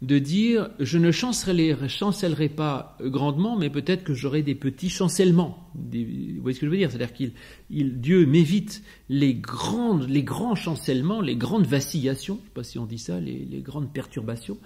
de 0.00 0.18
dire 0.18 0.70
je 0.78 0.96
ne 0.96 1.10
chancellerai, 1.10 2.48
pas 2.48 2.96
grandement, 3.00 3.56
mais 3.56 3.68
peut-être 3.68 4.04
que 4.04 4.14
j'aurai 4.14 4.42
des 4.42 4.54
petits 4.54 4.90
chancellements. 4.90 5.70
vous 5.74 6.40
voyez 6.40 6.54
ce 6.54 6.60
que 6.60 6.66
je 6.66 6.70
veux 6.70 6.76
dire? 6.76 6.90
C'est-à-dire 6.90 7.12
qu'il 7.12 8.00
Dieu 8.00 8.24
m'évite 8.24 8.82
les 9.08 9.34
grandes, 9.34 10.08
les 10.08 10.22
grands 10.22 10.54
chancellements, 10.54 11.20
les 11.20 11.36
grandes 11.36 11.66
vacillations, 11.66 12.36
je 12.36 12.40
ne 12.40 12.46
sais 12.46 12.54
pas 12.54 12.62
si 12.62 12.78
on 12.78 12.86
dit 12.86 12.98
ça, 12.98 13.18
les, 13.18 13.60
grandes 13.60 13.92
perturbations, 13.92 14.58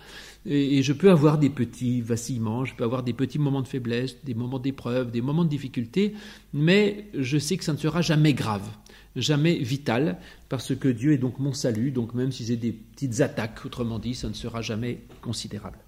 et, 0.44 0.78
et, 0.78 0.82
je 0.82 0.92
peux 0.92 1.10
avoir 1.10 1.38
des 1.38 1.50
petits 1.50 2.02
vacillements, 2.02 2.64
je 2.64 2.74
peux 2.74 2.84
avoir 2.84 3.02
des 3.02 3.14
petits 3.14 3.38
moments 3.38 3.62
de 3.62 3.68
faiblesse, 3.68 4.22
des 4.24 4.34
moments 4.34 4.58
d'épreuve, 4.58 5.10
des 5.10 5.22
moments 5.22 5.44
de 5.44 5.50
difficulté, 5.50 6.12
mais 6.52 7.06
je 7.14 7.38
sais 7.38 7.56
que 7.56 7.64
ça 7.64 7.72
ne 7.72 7.78
sera 7.78 8.02
jamais 8.02 8.34
grave 8.34 8.68
jamais 9.16 9.55
vital, 9.59 10.18
parce 10.48 10.75
que 10.75 10.88
Dieu 10.88 11.12
est 11.12 11.18
donc 11.18 11.38
mon 11.38 11.53
salut, 11.53 11.90
donc 11.90 12.14
même 12.14 12.33
si 12.33 12.46
c'est 12.46 12.57
des 12.57 12.72
petites 12.72 13.20
attaques, 13.20 13.64
autrement 13.64 13.98
dit, 13.98 14.14
ça 14.14 14.29
ne 14.29 14.35
sera 14.35 14.62
jamais 14.62 15.01
considérable. 15.20 15.79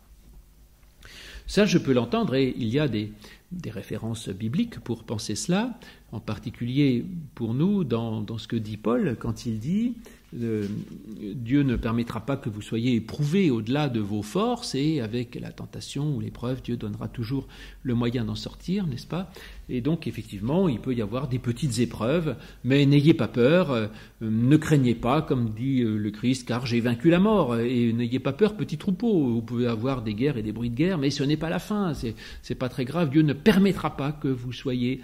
Ça, 1.47 1.67
je 1.67 1.79
peux 1.79 1.93
l'entendre, 1.93 2.35
et 2.35 2.55
il 2.57 2.69
y 2.69 2.79
a 2.79 2.89
des, 2.89 3.13
des, 3.53 3.71
références 3.71 4.29
bibliques 4.29 4.81
pour 4.81 5.05
penser 5.05 5.35
cela, 5.35 5.79
en 6.13 6.21
particulier 6.21 7.05
pour 7.35 7.55
nous 7.55 7.85
dans, 7.85 8.21
dans 8.21 8.39
ce 8.39 8.49
que 8.49 8.57
dit 8.57 8.77
Paul 8.77 9.17
quand 9.19 9.47
il 9.47 9.59
dit 9.59 9.95
Dieu 10.35 11.63
ne 11.63 11.77
permettra 11.77 12.21
pas 12.21 12.37
que 12.37 12.49
vous 12.49 12.63
soyez 12.63 12.97
éprouvés 12.97 13.51
au-delà 13.51 13.89
de 13.89 14.01
vos 14.01 14.23
forces 14.23 14.75
et 14.75 15.01
avec 15.01 15.37
la 15.37 15.53
tentation 15.53 16.17
ou 16.17 16.21
l'épreuve, 16.21 16.61
Dieu 16.61 16.77
donnera 16.77 17.07
toujours 17.07 17.47
le 17.85 17.95
moyen 17.95 18.25
d'en 18.25 18.35
sortir, 18.35 18.87
n'est-ce 18.87 19.07
pas? 19.07 19.31
Et 19.69 19.81
donc 19.81 20.07
effectivement, 20.07 20.69
il 20.69 20.81
peut 20.81 20.93
y 20.93 21.03
avoir 21.03 21.29
des 21.29 21.39
petites 21.39 21.79
épreuves, 21.79 22.37
mais 22.65 22.85
n'ayez 22.85 23.15
pas 23.15 23.29
peur, 23.29 23.71
euh, 23.71 23.87
ne 24.21 24.57
craignez 24.57 24.95
pas, 24.95 25.23
comme 25.23 25.51
dit 25.51 25.83
euh, 25.83 25.97
le 25.97 26.11
Christ, 26.11 26.49
car 26.49 26.67
j'ai 26.67 26.81
vaincu 26.81 27.11
la 27.11 27.21
mort, 27.21 27.57
et 27.57 27.93
n'ayez 27.93 28.19
pas 28.19 28.33
peur, 28.33 28.57
petit 28.57 28.77
troupeau. 28.77 29.31
Vous 29.31 29.43
pouvez 29.43 29.67
avoir 29.67 30.03
des 30.03 30.15
guerres 30.15 30.37
et 30.37 30.43
des 30.43 30.53
bruits 30.53 30.71
de 30.71 30.75
guerre, 30.75 30.99
mais 30.99 31.11
ce 31.11 31.23
n'est 31.23 31.37
pas 31.37 31.49
la 31.49 31.61
fin, 31.61 31.93
c'est 32.43 32.55
pas 32.57 32.69
très 32.69 32.85
grave. 32.85 33.11
Dieu 33.11 33.23
ne 33.23 33.34
permettra 33.35 33.97
pas 33.97 34.13
que 34.13 34.29
vous 34.29 34.53
soyez 34.53 35.03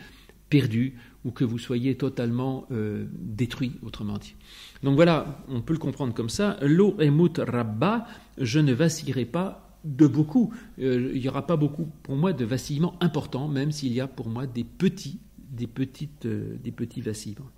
perdu 0.49 0.95
ou 1.25 1.31
que 1.31 1.45
vous 1.45 1.59
soyez 1.59 1.97
totalement 1.97 2.66
euh, 2.71 3.07
détruit, 3.12 3.73
autrement 3.83 4.19
dit. 4.19 4.35
Donc 4.83 4.97
voilà, 4.97 5.45
on 5.49 5.61
peut 5.61 5.73
le 5.73 5.79
comprendre 5.79 6.14
comme 6.14 6.29
ça. 6.29 6.59
Lo 6.62 6.97
emut 7.01 7.38
rabba, 7.38 8.07
je 8.38 8.59
ne 8.59 8.73
vacillerai 8.73 9.25
pas 9.25 9.79
de 9.85 10.07
beaucoup. 10.07 10.53
Euh, 10.79 11.12
il 11.14 11.21
n'y 11.21 11.29
aura 11.29 11.47
pas 11.47 11.57
beaucoup 11.57 11.88
pour 12.03 12.16
moi 12.16 12.33
de 12.33 12.45
vacillements 12.45 12.97
importants, 13.01 13.49
même 13.49 13.71
s'il 13.71 13.93
y 13.93 14.01
a 14.01 14.07
pour 14.07 14.29
moi 14.29 14.47
des 14.47 14.64
petits, 14.64 15.21
des 15.51 15.66
petites, 15.66 16.27
euh, 16.27 16.57
des 16.62 16.73
petits 16.73 17.01
vacillements. 17.01 17.51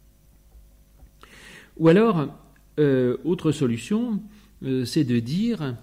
Ou 1.78 1.88
alors, 1.88 2.28
autre 3.24 3.52
solution, 3.52 4.20
c'est 4.84 5.04
de 5.04 5.20
dire 5.20 5.76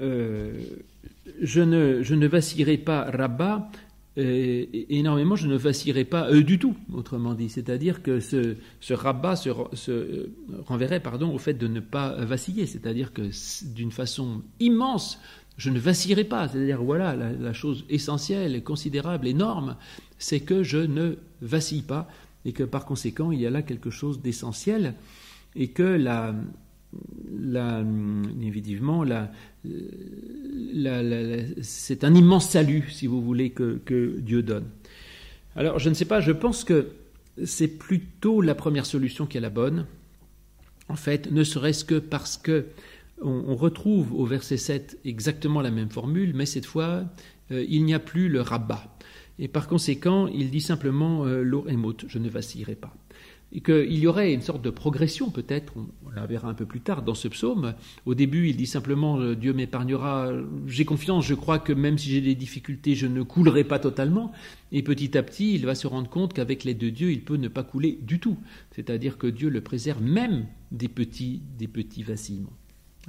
je 0.00 1.60
ne, 1.60 2.02
je 2.02 2.14
ne 2.14 2.26
vacillerai 2.26 2.78
pas 2.78 3.10
rabba 3.10 3.70
euh, 4.18 4.66
énormément, 4.88 5.36
je 5.36 5.46
ne 5.46 5.56
vacillerai 5.56 6.04
pas 6.04 6.28
euh, 6.28 6.42
du 6.42 6.58
tout, 6.58 6.74
autrement 6.92 7.34
dit. 7.34 7.48
C'est-à-dire 7.48 8.02
que 8.02 8.18
ce, 8.18 8.56
rabat 8.92 9.36
se, 9.36 9.50
euh, 9.90 10.32
renverrait 10.66 11.00
pardon, 11.00 11.32
au 11.32 11.38
fait 11.38 11.54
de 11.54 11.68
ne 11.68 11.78
pas 11.78 12.24
vaciller. 12.24 12.66
C'est-à-dire 12.66 13.12
que 13.12 13.30
d'une 13.74 13.92
façon 13.92 14.42
immense, 14.58 15.20
je 15.56 15.70
ne 15.70 15.78
vacillerai 15.78 16.24
pas. 16.24 16.48
C'est-à-dire, 16.48 16.82
voilà, 16.82 17.14
la, 17.14 17.52
chose 17.52 17.84
essentielle, 17.88 18.64
considérable, 18.64 19.28
énorme, 19.28 19.76
c'est 20.18 20.40
que 20.40 20.64
je 20.64 20.78
ne 20.78 21.14
vacille 21.40 21.82
pas 21.82 22.08
et 22.44 22.52
que 22.52 22.64
par 22.64 22.86
conséquent, 22.86 23.30
il 23.30 23.40
y 23.40 23.46
a 23.46 23.50
là 23.50 23.62
quelque 23.62 23.90
chose 23.90 24.20
d'essentiel 24.20 24.94
et 25.54 25.68
que 25.68 25.82
la, 25.82 26.34
évidemment, 28.42 29.04
c'est 31.62 32.04
un 32.04 32.14
immense 32.14 32.48
salut, 32.48 32.84
si 32.90 33.06
vous 33.06 33.22
voulez, 33.22 33.50
que, 33.50 34.18
Dieu 34.20 34.42
donne. 34.42 34.66
Alors, 35.56 35.78
je 35.78 35.88
ne 35.88 35.94
sais 35.94 36.04
pas, 36.04 36.20
je 36.20 36.32
pense 36.32 36.64
que 36.64 36.88
c'est 37.44 37.68
plutôt 37.68 38.40
la 38.40 38.54
première 38.54 38.86
solution 38.86 39.26
qui 39.26 39.38
est 39.38 39.40
la 39.40 39.50
bonne. 39.50 39.86
En 40.88 40.96
fait, 40.96 41.30
ne 41.30 41.44
serait-ce 41.44 41.84
que 41.84 41.96
parce 41.96 42.36
que 42.36 42.66
on, 43.20 43.56
retrouve 43.56 44.14
au 44.14 44.24
verset 44.24 44.56
7 44.56 45.00
exactement 45.04 45.60
la 45.60 45.70
même 45.70 45.90
formule, 45.90 46.32
mais 46.34 46.46
cette 46.46 46.66
fois, 46.66 47.04
euh, 47.50 47.64
il 47.68 47.84
n'y 47.84 47.92
a 47.92 47.98
plus 47.98 48.28
le 48.28 48.40
rabat. 48.40 48.96
Et 49.40 49.48
par 49.48 49.66
conséquent, 49.66 50.28
il 50.28 50.50
dit 50.50 50.60
simplement 50.60 51.24
euh, 51.26 51.44
je 52.06 52.18
ne 52.18 52.28
vacillerai 52.28 52.76
pas 52.76 52.94
et 53.52 53.60
qu'il 53.60 53.98
y 53.98 54.06
aurait 54.06 54.32
une 54.34 54.42
sorte 54.42 54.62
de 54.62 54.70
progression 54.70 55.30
peut-être, 55.30 55.72
on, 55.76 56.10
la 56.14 56.26
verra 56.26 56.48
un 56.48 56.54
peu 56.54 56.66
plus 56.66 56.80
tard 56.80 57.02
dans 57.02 57.14
ce 57.14 57.28
psaume. 57.28 57.74
Au 58.04 58.14
début, 58.14 58.48
il 58.48 58.56
dit 58.56 58.66
simplement 58.66 59.18
euh, 59.18 59.34
Dieu 59.34 59.52
m'épargnera, 59.52 60.32
j'ai 60.66 60.84
confiance, 60.84 61.26
je 61.26 61.34
crois 61.34 61.58
que 61.58 61.72
même 61.72 61.96
si 61.96 62.10
j'ai 62.10 62.20
des 62.20 62.34
difficultés, 62.34 62.94
je 62.94 63.06
ne 63.06 63.22
coulerai 63.22 63.64
pas 63.64 63.78
totalement. 63.78 64.32
Et 64.72 64.82
petit 64.82 65.16
à 65.16 65.22
petit, 65.22 65.54
il 65.54 65.64
va 65.64 65.74
se 65.74 65.86
rendre 65.86 66.10
compte 66.10 66.34
qu'avec 66.34 66.64
l'aide 66.64 66.78
de 66.78 66.90
Dieu, 66.90 67.10
il 67.10 67.22
peut 67.22 67.36
ne 67.36 67.48
pas 67.48 67.62
couler 67.62 67.98
du 68.02 68.18
tout. 68.18 68.36
C'est-à-dire 68.74 69.16
que 69.16 69.26
Dieu 69.26 69.48
le 69.48 69.60
préserve 69.60 70.02
même 70.02 70.46
des 70.72 70.88
petits, 70.88 71.42
des 71.58 71.68
petits 71.68 72.02
vacillements. 72.02 72.52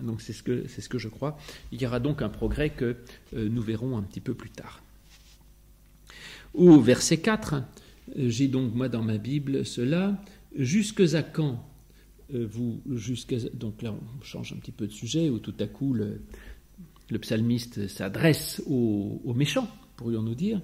Donc 0.02 0.22
c'est 0.22 0.34
ce, 0.34 0.44
que, 0.44 0.68
ce 0.68 0.88
que 0.88 0.98
je 0.98 1.10
crois. 1.10 1.38
Il 1.72 1.82
y 1.82 1.86
aura 1.86 2.00
donc 2.00 2.22
un 2.22 2.30
progrès 2.30 2.70
que 2.70 2.96
euh, 3.36 3.50
nous 3.50 3.62
verrons 3.62 3.98
un 3.98 4.02
petit 4.02 4.22
peu 4.22 4.34
plus 4.34 4.50
tard. 4.50 4.82
Au 6.54 6.80
verset 6.80 7.18
4, 7.18 7.62
j'ai 8.16 8.48
donc, 8.48 8.74
moi, 8.74 8.90
dans 8.90 9.04
ma 9.04 9.18
Bible, 9.18 9.66
cela. 9.66 10.22
Jusque 10.56 11.02
à 11.14 11.22
quand 11.22 11.66
euh, 12.34 12.48
vous, 12.50 12.82
donc 13.54 13.82
là, 13.82 13.94
on 13.94 14.24
change 14.24 14.54
un 14.54 14.58
petit 14.58 14.72
peu 14.72 14.88
de 14.88 14.92
sujet, 14.92 15.30
où 15.30 15.40
tout 15.40 15.54
à 15.60 15.68
coup, 15.68 15.94
le, 15.94 16.22
psalmiste 17.20 17.88
s'adresse 17.88 18.62
aux, 18.68 19.34
méchants, 19.36 19.68
pourrions-nous 19.98 20.36
dire. 20.36 20.62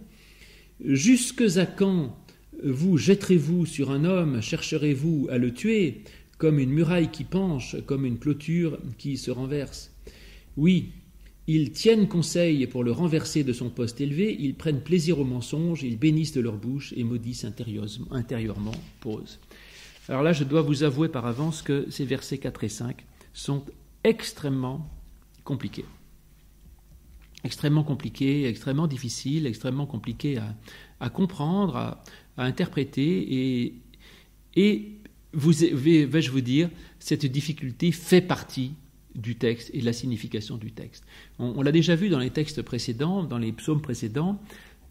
Jusque 0.84 1.44
à 1.58 1.66
quand 1.66 2.18
vous 2.64 2.98
jetterez-vous 2.98 3.66
sur 3.66 3.92
un 3.92 4.06
homme, 4.06 4.42
chercherez-vous 4.42 5.28
à 5.32 5.38
le 5.38 5.54
tuer, 5.54 6.04
comme 6.38 6.60
une 6.60 6.72
muraille 6.72 7.10
qui 7.12 7.24
penche, 7.24 7.76
comme 7.86 8.06
une 8.06 8.20
clôture 8.20 8.78
qui 8.98 9.18
se 9.18 9.32
renverse? 9.32 9.92
Oui, 10.58 10.92
ils 11.48 11.72
tiennent 11.72 12.08
conseil 12.08 12.66
pour 12.66 12.84
le 12.84 12.92
renverser 12.92 13.44
de 13.44 13.54
son 13.54 13.70
poste 13.70 14.02
élevé, 14.02 14.36
ils 14.40 14.56
prennent 14.56 14.82
plaisir 14.82 15.20
au 15.20 15.24
mensonge, 15.24 15.84
ils 15.84 15.98
bénissent 15.98 16.34
de 16.34 16.42
leur 16.42 16.58
bouche 16.58 16.94
et 16.98 17.04
maudissent 17.04 17.46
intérieurement. 17.46 18.76
Pause. 19.00 19.40
Alors 20.10 20.24
là, 20.24 20.34
je 20.34 20.44
dois 20.44 20.62
vous 20.62 20.84
avouer 20.84 21.08
par 21.10 21.26
avance 21.26 21.62
que 21.62 21.88
ces 21.90 22.06
versets 22.06 22.40
4 22.40 22.64
et 22.64 22.70
5 22.70 23.06
sont 23.34 23.64
extrêmement 24.04 24.90
compliqués. 25.44 25.86
Extrêmement 27.44 27.84
compliqués, 27.84 28.48
extrêmement 28.48 28.88
difficiles, 28.88 29.46
extrêmement 29.46 29.86
compliqués 29.86 30.40
à, 31.00 31.10
comprendre, 31.10 31.76
à, 31.76 32.04
interpréter. 32.38 33.64
Et, 33.64 33.74
et 34.56 34.94
vais-je 35.34 36.32
vous 36.32 36.42
dire, 36.42 36.70
cette 37.00 37.28
difficulté 37.28 37.92
fait 37.92 38.22
partie 38.22 38.74
du 39.16 39.36
texte 39.36 39.72
et 39.74 39.80
de 39.80 39.86
la 39.86 39.94
signification 39.94 40.58
du 40.58 40.72
texte. 40.72 41.06
On, 41.40 41.62
l'a 41.62 41.72
déjà 41.72 41.96
vu 41.96 42.10
dans 42.10 42.20
les 42.20 42.30
textes 42.30 42.62
précédents, 42.62 43.24
dans 43.24 43.38
les 43.38 43.52
psaumes 43.52 43.82
précédents, 43.82 44.40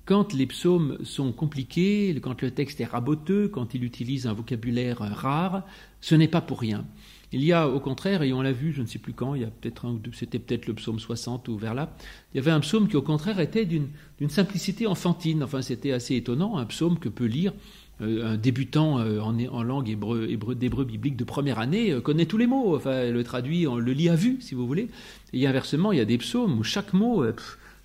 quand 0.04 0.34
les 0.34 0.46
psaumes 0.46 0.98
sont 1.02 1.32
compliqués, 1.32 2.14
quand 2.22 2.42
le 2.42 2.50
texte 2.50 2.80
est 2.80 2.84
raboteux, 2.84 3.48
quand 3.48 3.74
il 3.74 3.84
utilise 3.84 4.26
un 4.26 4.34
vocabulaire 4.34 4.98
rare, 4.98 5.64
ce 6.00 6.14
n'est 6.14 6.28
pas 6.28 6.42
pour 6.42 6.60
rien. 6.60 6.84
Il 7.32 7.42
y 7.42 7.52
a 7.52 7.68
au 7.68 7.80
contraire, 7.80 8.22
et 8.22 8.32
on 8.32 8.42
l'a 8.42 8.52
vu, 8.52 8.72
je 8.72 8.82
ne 8.82 8.86
sais 8.86 8.98
plus 8.98 9.12
quand, 9.12 9.34
il 9.34 9.42
y 9.42 9.44
a 9.44 9.48
peut-être 9.48 9.86
c'était 10.12 10.38
peut-être 10.38 10.66
le 10.66 10.74
psaume 10.74 11.00
60 11.00 11.48
ou 11.48 11.56
vers 11.56 11.74
là, 11.74 11.96
il 12.32 12.36
y 12.36 12.40
avait 12.40 12.50
un 12.50 12.60
psaume 12.60 12.86
qui 12.86 12.96
au 12.96 13.02
contraire 13.02 13.40
était 13.40 13.64
d'une 13.64 13.88
simplicité 14.28 14.86
enfantine. 14.86 15.42
Enfin, 15.42 15.62
c'était 15.62 15.92
assez 15.92 16.14
étonnant, 16.16 16.58
un 16.58 16.66
psaume 16.66 16.98
que 16.98 17.08
peut 17.08 17.24
lire 17.24 17.52
un 18.00 18.36
débutant 18.36 18.98
euh, 18.98 19.20
en, 19.20 19.62
langue 19.62 19.88
hébreu, 19.88 20.26
d'hébreu 20.54 20.84
biblique 20.84 21.16
de 21.16 21.24
première 21.24 21.58
année 21.58 21.92
euh, 21.92 22.00
connaît 22.00 22.26
tous 22.26 22.38
les 22.38 22.46
mots, 22.46 22.76
enfin 22.76 23.10
le 23.10 23.24
traduit, 23.24 23.66
on 23.66 23.76
le 23.76 23.92
lit 23.92 24.08
à 24.08 24.16
vue, 24.16 24.38
si 24.40 24.54
vous 24.54 24.66
voulez. 24.66 24.88
Et 25.32 25.46
inversement, 25.46 25.92
il 25.92 25.98
y 25.98 26.00
a 26.00 26.04
des 26.04 26.18
psaumes 26.18 26.58
où 26.58 26.64
chaque 26.64 26.92
mot 26.92 27.24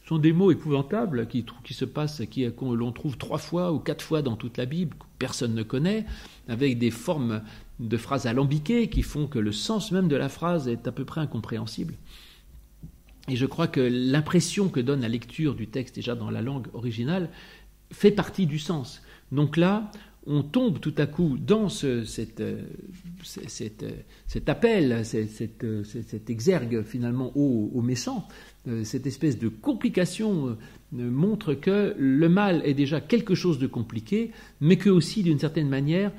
sont 0.08 0.18
des 0.18 0.34
mots 0.34 0.52
épouvantables 0.52 1.28
qui, 1.28 1.46
se 1.70 1.86
passent, 1.86 2.24
qui 2.32 2.48
l'on 2.60 2.92
trouve 2.92 3.18
trois 3.18 3.38
fois 3.38 3.72
ou 3.72 3.78
quatre 3.78 4.04
fois 4.04 4.24
dans 4.24 4.36
toute 4.36 4.58
la 4.58 4.66
Bible, 4.66 4.96
que 4.98 5.06
personne 5.20 5.54
ne 5.54 5.62
connaît, 5.62 6.06
avec 6.48 6.80
des 6.80 6.90
formes 6.90 7.42
de 7.80 7.96
phrases 7.96 8.26
alambiquées 8.26 8.90
qui 8.90 9.04
font 9.04 9.28
que 9.28 9.38
le 9.38 9.52
sens 9.52 9.92
même 9.92 10.08
de 10.08 10.16
la 10.16 10.30
phrase 10.30 10.68
est 10.68 10.88
à 10.88 10.92
peu 10.92 11.06
près 11.06 11.22
incompréhensible. 11.22 11.94
Et 13.28 13.36
je 13.36 13.46
crois 13.46 13.68
que 13.68 13.80
l'impression 13.80 14.70
que 14.70 14.80
donne 14.80 15.02
la 15.02 15.08
lecture 15.08 15.54
du 15.54 15.68
texte 15.68 15.96
déjà 15.96 16.16
dans 16.16 16.32
la 16.32 16.42
langue 16.42 16.68
originale 16.74 17.30
fait 17.92 18.12
partie 18.12 18.48
du 18.48 18.58
sens. 18.58 19.04
Donc 19.32 19.58
là, 19.58 19.92
on 20.28 20.44
tombe 20.44 20.80
tout 20.80 20.94
à 20.98 21.08
coup 21.08 21.38
dans 21.40 21.70
ce, 21.70 22.04
cet 22.04 22.42
appel, 24.48 25.06
cet, 25.06 26.30
exergue 26.30 26.84
finalement 26.84 27.32
au, 27.36 27.72
au 27.74 27.82
méchant, 27.82 28.28
euh, 28.68 28.84
cette 28.84 29.08
espèce 29.08 29.40
de 29.40 29.48
complication 29.48 30.50
euh, 30.50 31.10
montre 31.10 31.54
que 31.54 31.96
le 31.98 32.30
mal 32.30 32.62
est 32.66 32.74
déjà 32.74 33.02
quelque 33.02 33.36
chose 33.36 33.60
de 33.60 33.68
compliqué, 33.68 34.32
mais 34.62 34.78
que 34.78 34.90
aussi 34.90 35.24
d'une 35.24 35.40
certaine 35.40 35.70
manière 35.70 36.12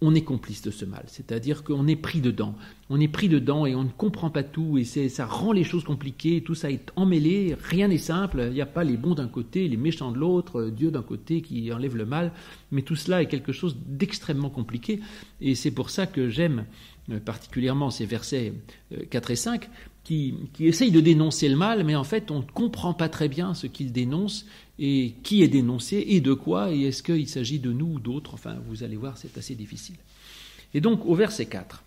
on 0.00 0.14
est 0.14 0.22
complice 0.22 0.62
de 0.62 0.70
ce 0.70 0.84
mal, 0.84 1.04
c'est-à-dire 1.08 1.64
qu'on 1.64 1.88
est 1.88 1.96
pris 1.96 2.20
dedans, 2.20 2.54
on 2.90 3.00
est 3.00 3.08
pris 3.08 3.28
dedans 3.28 3.66
et 3.66 3.74
on 3.74 3.84
ne 3.84 3.90
comprend 3.90 4.30
pas 4.30 4.42
tout 4.42 4.78
et 4.78 4.84
ça 4.84 5.26
rend 5.26 5.52
les 5.52 5.64
choses 5.64 5.84
compliquées, 5.84 6.42
tout 6.42 6.54
ça 6.54 6.70
est 6.70 6.90
emmêlé, 6.96 7.56
rien 7.62 7.88
n'est 7.88 7.98
simple, 7.98 8.44
il 8.48 8.54
n'y 8.54 8.60
a 8.60 8.66
pas 8.66 8.84
les 8.84 8.96
bons 8.96 9.14
d'un 9.14 9.28
côté, 9.28 9.68
les 9.68 9.76
méchants 9.76 10.10
de 10.10 10.18
l'autre, 10.18 10.70
Dieu 10.70 10.90
d'un 10.90 11.02
côté 11.02 11.42
qui 11.42 11.70
enlève 11.72 11.96
le 11.96 12.06
mal, 12.06 12.32
mais 12.70 12.82
tout 12.82 12.96
cela 12.96 13.22
est 13.22 13.26
quelque 13.26 13.52
chose 13.52 13.76
d'extrêmement 13.86 14.50
compliqué 14.50 15.00
et 15.40 15.54
c'est 15.54 15.70
pour 15.70 15.90
ça 15.90 16.06
que 16.06 16.30
j'aime 16.30 16.64
euh, 17.10 17.20
particulièrement 17.20 17.90
ces 17.90 18.06
versets 18.06 18.54
4 19.10 19.30
euh, 19.30 19.32
et 19.32 19.36
5 19.36 19.70
qui, 20.04 20.34
qui 20.54 20.66
essayent 20.66 20.90
de 20.90 21.00
dénoncer 21.00 21.50
le 21.50 21.56
mal, 21.56 21.84
mais 21.84 21.94
en 21.94 22.04
fait 22.04 22.30
on 22.30 22.38
ne 22.38 22.44
comprend 22.44 22.94
pas 22.94 23.10
très 23.10 23.28
bien 23.28 23.52
ce 23.52 23.66
qu'ils 23.66 23.92
dénoncent 23.92 24.46
et 24.78 25.14
qui 25.22 25.42
est 25.42 25.48
dénoncé 25.48 26.04
et 26.08 26.22
de 26.22 26.32
quoi, 26.32 26.72
et 26.72 26.84
est-ce 26.84 27.02
qu'il 27.02 27.28
s'agit 27.28 27.58
de 27.58 27.72
nous 27.72 27.94
ou 27.94 27.98
d'autres, 28.00 28.32
enfin 28.32 28.56
vous 28.66 28.82
allez 28.82 28.96
voir, 28.96 29.18
c'est 29.18 29.36
assez 29.36 29.54
difficile. 29.54 29.96
Et 30.72 30.80
donc 30.80 31.04
au 31.04 31.14
verset 31.14 31.46
4, 31.46 31.82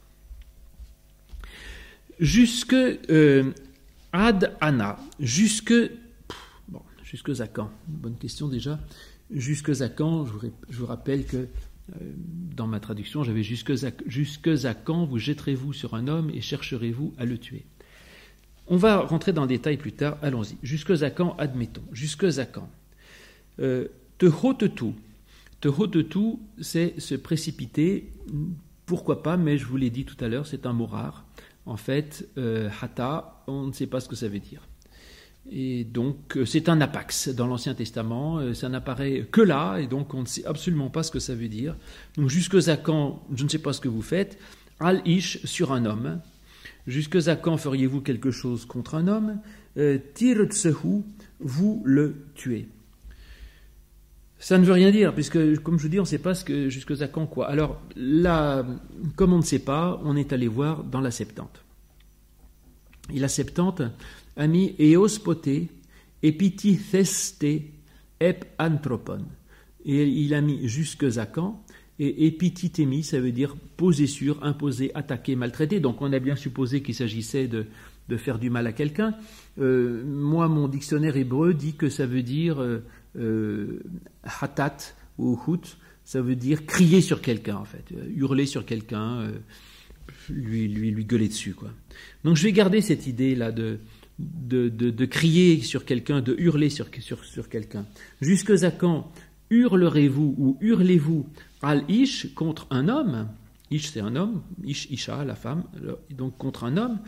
jusque 2.21 2.73
euh, 2.73 3.51
ad 4.13 4.55
ana, 4.61 4.97
jusque, 5.19 5.73
bon, 6.69 6.81
jusque 7.03 7.31
Bonne 7.87 8.17
question 8.17 8.47
déjà. 8.47 8.79
Jusque 9.31 9.71
quand 9.95 10.25
je 10.25 10.31
vous, 10.31 10.39
je 10.69 10.77
vous 10.77 10.85
rappelle 10.85 11.25
que 11.25 11.37
euh, 11.37 11.95
dans 12.55 12.67
ma 12.67 12.79
traduction, 12.79 13.23
j'avais 13.23 13.43
jusque 13.43 13.73
jusque 14.05 14.49
quand 14.85 15.05
vous 15.05 15.17
jetterez-vous 15.17 15.73
sur 15.73 15.95
un 15.95 16.07
homme 16.07 16.29
et 16.29 16.41
chercherez-vous 16.41 17.13
à 17.17 17.25
le 17.25 17.37
tuer 17.37 17.65
On 18.67 18.77
va 18.77 18.99
rentrer 18.99 19.33
dans 19.33 19.43
le 19.43 19.47
détail 19.47 19.77
plus 19.77 19.93
tard, 19.93 20.17
allons-y. 20.21 20.57
Jusque 20.63 20.91
à 21.01 21.09
quand, 21.09 21.35
admettons 21.37 21.83
Jusque 21.91 22.25
quand 22.51 22.69
euh, 23.59 23.87
te 24.17 24.25
haute 24.25 24.75
tout. 24.75 24.93
Te 25.59 25.67
haute 25.67 26.09
tout, 26.09 26.39
c'est 26.59 26.99
se 26.99 27.15
précipiter. 27.15 28.11
Pourquoi 28.85 29.23
pas, 29.23 29.37
mais 29.37 29.57
je 29.57 29.65
vous 29.65 29.77
l'ai 29.77 29.89
dit 29.89 30.05
tout 30.05 30.21
à 30.23 30.27
l'heure, 30.27 30.47
c'est 30.47 30.65
un 30.65 30.73
mot 30.73 30.87
rare. 30.87 31.25
En 31.65 31.77
fait, 31.77 32.27
euh, 32.37 32.69
hata, 32.81 33.43
on 33.47 33.67
ne 33.67 33.71
sait 33.71 33.87
pas 33.87 33.99
ce 33.99 34.07
que 34.07 34.15
ça 34.15 34.27
veut 34.27 34.39
dire. 34.39 34.61
Et 35.51 35.83
donc, 35.83 36.37
c'est 36.45 36.69
un 36.69 36.79
apax 36.81 37.29
dans 37.29 37.47
l'Ancien 37.47 37.73
Testament. 37.73 38.53
Ça 38.53 38.69
n'apparaît 38.69 39.27
que 39.31 39.41
là, 39.41 39.77
et 39.77 39.87
donc 39.87 40.13
on 40.13 40.21
ne 40.21 40.27
sait 40.27 40.45
absolument 40.45 40.89
pas 40.89 41.01
ce 41.01 41.11
que 41.11 41.19
ça 41.19 41.33
veut 41.33 41.47
dire. 41.47 41.75
Donc, 42.15 42.29
jusque 42.29 42.55
à 42.67 42.77
quand, 42.77 43.23
je 43.35 43.43
ne 43.43 43.49
sais 43.49 43.57
pas 43.59 43.73
ce 43.73 43.81
que 43.81 43.87
vous 43.87 44.03
faites, 44.03 44.37
al-ish 44.79 45.43
sur 45.45 45.71
un 45.71 45.85
homme. 45.85 46.21
Jusque 46.85 47.15
à 47.27 47.35
quand 47.35 47.57
feriez-vous 47.57 48.01
quelque 48.01 48.29
chose 48.29 48.65
contre 48.65 48.95
un 48.95 49.07
homme? 49.07 49.39
Tirtsehu, 50.13 51.03
vous 51.39 51.81
le 51.85 52.27
tuez. 52.35 52.67
Ça 54.41 54.57
ne 54.57 54.65
veut 54.65 54.73
rien 54.73 54.89
dire, 54.89 55.13
puisque, 55.13 55.61
comme 55.61 55.77
je 55.77 55.83
vous 55.83 55.89
dis, 55.89 55.99
on 55.99 56.01
ne 56.01 56.07
sait 56.07 56.17
pas 56.17 56.33
ce 56.33 56.43
que, 56.43 56.67
jusque 56.67 56.99
à 56.99 57.07
quand 57.07 57.27
quoi. 57.27 57.47
Alors, 57.47 57.79
là, 57.95 58.65
comme 59.15 59.33
on 59.33 59.37
ne 59.37 59.43
sait 59.43 59.59
pas, 59.59 60.01
on 60.03 60.15
est 60.15 60.33
allé 60.33 60.47
voir 60.47 60.83
dans 60.83 60.99
la 60.99 61.11
Septante. 61.11 61.63
Et 63.13 63.19
la 63.19 63.27
Septante 63.27 63.83
a 64.35 64.47
mis 64.47 64.75
Eos 64.79 65.19
poté, 65.23 65.69
epititheste, 66.23 67.45
ep 68.19 68.45
anthropon. 68.57 69.25
Et 69.85 70.07
il 70.07 70.33
a 70.33 70.41
mis 70.41 70.67
jusque 70.67 71.05
à 71.17 71.27
quand 71.27 71.63
et 71.99 72.25
épitithémie, 72.25 73.03
ça 73.03 73.19
veut 73.19 73.31
dire 73.31 73.55
poser 73.77 74.07
sur, 74.07 74.43
imposer, 74.43 74.89
attaquer, 74.95 75.35
maltraiter. 75.35 75.79
Donc 75.79 76.01
on 76.01 76.11
a 76.11 76.17
bien 76.17 76.35
supposé 76.35 76.81
qu'il 76.81 76.95
s'agissait 76.95 77.47
de, 77.47 77.67
faire 78.17 78.39
du 78.39 78.49
mal 78.49 78.65
à 78.65 78.73
quelqu'un. 78.73 79.13
Euh, 79.59 80.03
moi, 80.03 80.47
mon 80.47 80.67
dictionnaire 80.67 81.15
hébreu 81.15 81.53
dit 81.53 81.73
que 81.73 81.89
ça 81.89 82.07
veut 82.07 82.23
dire 82.23 82.59
euh, 82.59 82.83
hatat 84.23 84.77
ou 85.17 85.39
hut, 85.47 85.77
ça 86.03 86.21
veut 86.21 86.35
dire 86.35 86.65
crier 86.65 87.01
sur 87.01 87.21
quelqu'un 87.21 87.57
en 87.57 87.65
fait, 87.65 87.85
hurler 88.15 88.45
sur 88.45 88.65
quelqu'un, 88.65 89.31
lui, 90.29 90.67
lui, 90.67 90.91
lui 90.91 91.05
gueuler 91.05 91.27
dessus 91.27 91.53
quoi. 91.53 91.69
Donc 92.23 92.37
je 92.37 92.43
vais 92.43 92.51
garder 92.51 92.81
cette 92.81 93.07
idée 93.07 93.35
là 93.35 93.51
de 93.51 93.79
de, 94.21 94.69
de, 94.69 95.05
crier 95.05 95.61
sur 95.61 95.85
quelqu'un, 95.85 96.21
de 96.21 96.35
hurler 96.37 96.69
sur, 96.69 96.87
sur, 96.99 97.23
sur 97.23 97.49
quelqu'un. 97.49 97.85
Jusque 98.21 98.51
à 98.63 98.71
quand 98.71 99.11
hurlerez-vous 99.49 100.35
ou 100.37 100.57
hurlez-vous 100.61 101.27
al-ish 101.61 102.33
contre 102.33 102.67
un 102.69 102.87
homme? 102.87 103.29
Ish 103.69 103.91
c'est 103.91 104.01
un 104.01 104.15
homme, 104.15 104.41
ish 104.65 104.87
isha 104.91 105.23
la 105.23 105.35
femme, 105.35 105.63
donc 106.09 106.37
contre 106.37 106.65
un 106.65 106.77
homme. 106.77 106.99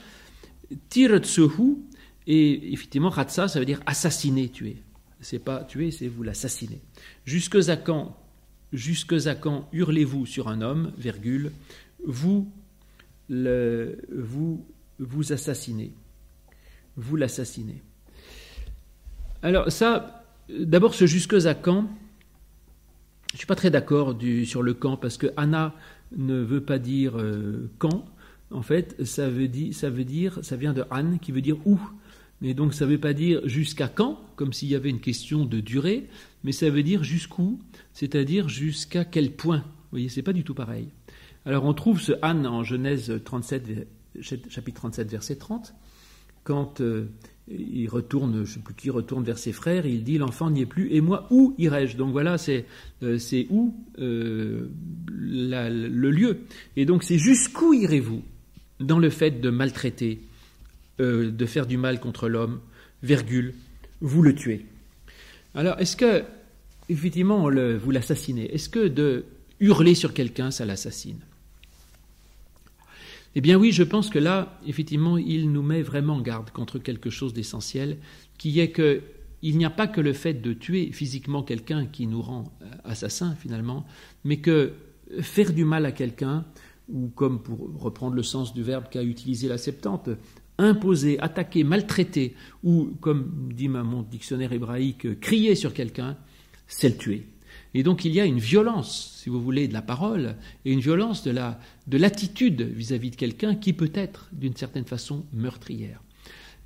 Tiretsuhu 0.90 1.78
et 2.26 2.74
effectivement 2.74 3.10
ratsa 3.10 3.48
ça 3.48 3.60
veut 3.60 3.66
dire 3.66 3.82
assassiner, 3.86 4.50
tuer 4.50 4.78
c'est 5.24 5.40
pas 5.40 5.64
tuer, 5.64 5.92
c'est 5.92 6.08
vous 6.08 6.24
l'assassiner. 6.24 6.82
Jusque 7.26 7.56
à 7.70 7.78
quand, 7.78 8.18
à 8.74 9.36
quand 9.36 9.68
hurlez-vous 9.72 10.26
sur 10.26 10.48
un 10.48 10.62
homme, 10.62 10.92
virgule, 10.98 11.52
vous 12.06 12.52
le, 13.30 13.98
vous 14.12 14.66
vous 15.00 15.34
assassinez, 15.34 15.92
vous 16.96 17.16
l'assassinez. 17.16 17.82
Alors 19.42 19.72
ça, 19.72 20.24
d'abord 20.50 20.94
ce 20.94 21.06
jusque 21.06 21.34
à 21.34 21.54
quand, 21.54 21.88
je 23.34 23.38
suis 23.38 23.48
pas 23.48 23.56
très 23.56 23.72
d'accord 23.72 24.16
sur 24.46 24.62
le 24.62 24.74
quand 24.74 24.96
parce 24.98 25.18
que 25.18 25.28
Anna 25.38 25.74
ne 26.16 26.36
veut 26.36 26.62
pas 26.62 26.80
dire 26.80 27.18
euh, 27.18 27.70
quand. 27.80 28.06
En 28.52 28.62
fait, 28.62 29.04
ça 29.04 29.30
veut 29.30 29.48
dire, 29.48 29.74
ça 29.74 29.90
ça 30.44 30.56
vient 30.56 30.74
de 30.74 30.86
Anne 30.92 31.18
qui 31.20 31.32
veut 31.32 31.42
dire 31.42 31.58
où. 31.66 31.80
Mais 32.44 32.54
donc 32.54 32.74
ça 32.74 32.86
ne 32.86 32.92
veut 32.92 33.00
pas 33.00 33.14
dire 33.14 33.40
jusqu'à 33.48 33.88
quand, 33.88 34.20
comme 34.36 34.52
s'il 34.52 34.68
y 34.68 34.76
avait 34.76 34.90
une 34.90 35.00
question 35.00 35.46
de 35.46 35.62
durée, 35.62 36.10
mais 36.44 36.52
ça 36.52 36.70
veut 36.70 36.84
dire 36.84 37.02
jusqu'où, 37.02 37.58
c'est-à-dire 37.94 38.50
jusqu'à 38.50 39.06
quel 39.06 39.32
point. 39.32 39.60
Vous 39.60 39.92
voyez, 39.92 40.10
c'est 40.10 40.24
pas 40.24 40.34
du 40.34 40.44
tout 40.44 40.54
pareil. 40.54 40.90
Alors 41.46 41.64
on 41.64 41.74
trouve 41.74 42.02
ce 42.02 42.12
Anne 42.22 42.46
en 42.46 42.64
Genèse 42.64 43.14
37, 43.24 43.88
chapitre 44.22 44.82
37, 44.82 45.10
verset 45.10 45.38
30, 45.38 45.74
quand 46.44 46.82
euh, 46.82 47.06
il 47.48 47.88
retourne, 47.88 48.44
je 48.44 48.56
sais 48.56 48.60
plus 48.60 48.74
qui 48.74 48.90
retourne 48.90 49.24
vers 49.24 49.38
ses 49.38 49.54
frères, 49.54 49.86
il 49.86 50.04
dit 50.04 50.18
l'enfant 50.18 50.50
n'y 50.50 50.62
est 50.62 50.66
plus, 50.66 50.94
et 50.94 51.00
moi 51.00 51.28
où 51.32 51.56
irai-je? 51.58 51.96
Donc 51.96 52.12
voilà, 52.12 52.38
c'est 52.38 52.66
euh, 53.04 53.18
où 53.52 53.74
euh, 54.00 54.68
le 55.08 56.12
lieu. 56.12 56.40
Et 56.76 56.86
donc 56.86 57.04
c'est 57.04 57.18
jusqu'où 57.18 57.74
irez-vous 57.74 58.22
dans 58.82 59.00
le 59.00 59.10
fait 59.10 59.40
de 59.40 59.50
maltraiter? 59.50 60.20
Euh, 61.00 61.32
de 61.32 61.46
faire 61.46 61.66
du 61.66 61.78
mal 61.78 62.00
contre 62.00 62.30
l'homme, 62.30 62.60
virgule, 63.02 63.54
vous 64.02 64.22
le 64.22 64.36
tuez. 64.36 64.66
Alors, 65.56 65.80
est-ce 65.80 65.96
que, 65.96 66.24
effectivement, 66.90 67.50
vous 67.50 67.92
l'assassinez 67.92 68.54
Est-ce 68.54 68.70
que 68.70 68.88
de 68.88 69.26
hurler 69.60 69.96
sur 69.96 70.14
quelqu'un, 70.14 70.52
ça 70.52 70.66
l'assassine? 70.66 71.20
Eh 73.36 73.42
bien 73.42 73.58
oui, 73.58 73.72
je 73.72 73.84
pense 73.84 74.10
que 74.10 74.20
là, 74.20 74.60
effectivement, 74.68 75.18
il 75.18 75.52
nous 75.52 75.64
met 75.64 75.82
vraiment 75.82 76.16
en 76.16 76.22
garde 76.22 76.52
contre 76.52 76.78
quelque 76.78 77.10
chose 77.10 77.34
d'essentiel, 77.34 77.98
qui 78.38 78.60
est 78.60 78.70
que 78.70 79.02
il 79.42 79.58
n'y 79.58 79.66
a 79.66 79.70
pas 79.70 79.88
que 79.88 80.00
le 80.00 80.14
fait 80.14 80.36
de 80.36 80.54
tuer 80.54 80.92
physiquement 80.94 81.44
quelqu'un 81.44 81.86
qui 81.86 82.08
nous 82.08 82.22
rend 82.22 82.46
euh, 82.62 82.66
assassin 82.86 83.36
finalement, 83.36 83.86
mais 84.24 84.38
que 84.38 84.72
faire 85.20 85.52
du 85.52 85.66
mal 85.66 85.86
à 85.86 85.92
quelqu'un, 85.92 86.46
ou 86.88 87.10
comme 87.10 87.42
pour 87.42 87.60
reprendre 87.78 88.16
le 88.16 88.24
sens 88.24 88.54
du 88.54 88.64
verbe 88.64 88.86
qu'a 88.90 89.04
utilisé 89.04 89.48
la 89.48 89.58
Septante, 89.58 90.10
imposer, 90.58 91.20
attaquer, 91.20 91.64
maltraiter, 91.64 92.36
ou, 92.64 92.92
comme 93.02 93.52
dit 93.54 93.68
mon 93.68 94.04
dictionnaire 94.04 94.54
hébraïque, 94.54 95.20
crier 95.20 95.56
sur 95.56 95.74
quelqu'un, 95.74 96.18
c'est 96.68 96.90
le 96.90 96.98
tuer. 96.98 97.28
Et 97.76 97.84
donc 97.84 98.06
il 98.06 98.14
y 98.14 98.22
a 98.22 98.26
une 98.26 98.40
violence, 98.40 99.20
si 99.22 99.30
vous 99.30 99.42
voulez, 99.42 99.68
de 99.68 99.74
la 99.74 99.82
parole, 99.82 100.36
et 100.66 100.72
une 100.72 100.80
violence 100.80 101.24
de 101.24 101.32
la 101.32 101.60
de 101.88 101.98
l'attitude 101.98 102.62
vis-à-vis 102.62 103.12
de 103.12 103.16
quelqu'un 103.16 103.56
qui 103.56 103.74
peut 103.74 103.92
être, 103.94 104.30
d'une 104.32 104.56
certaine 104.56 104.86
façon, 104.86 105.26
meurtrière. 105.34 106.02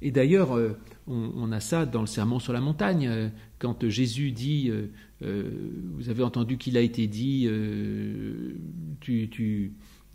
Et 0.02 0.12
d'ailleurs, 0.12 0.56
euh, 0.56 0.78
on, 1.08 1.52
a 1.52 1.60
ça 1.60 1.86
dans 1.86 2.02
le 2.02 2.08
Sermon 2.08 2.40
sur 2.40 2.54
la 2.54 2.62
montagne, 2.62 3.08
euh, 3.08 3.30
quand 3.58 3.90
Jésus 3.90 4.32
dit, 4.32 4.70
euh, 5.24 5.50
vous 5.96 6.10
avez 6.10 6.22
entendu 6.22 6.58
qu'il 6.58 6.78
a 6.78 6.82
été 6.82 7.08
dit, 7.08 7.50
tu 9.00 9.72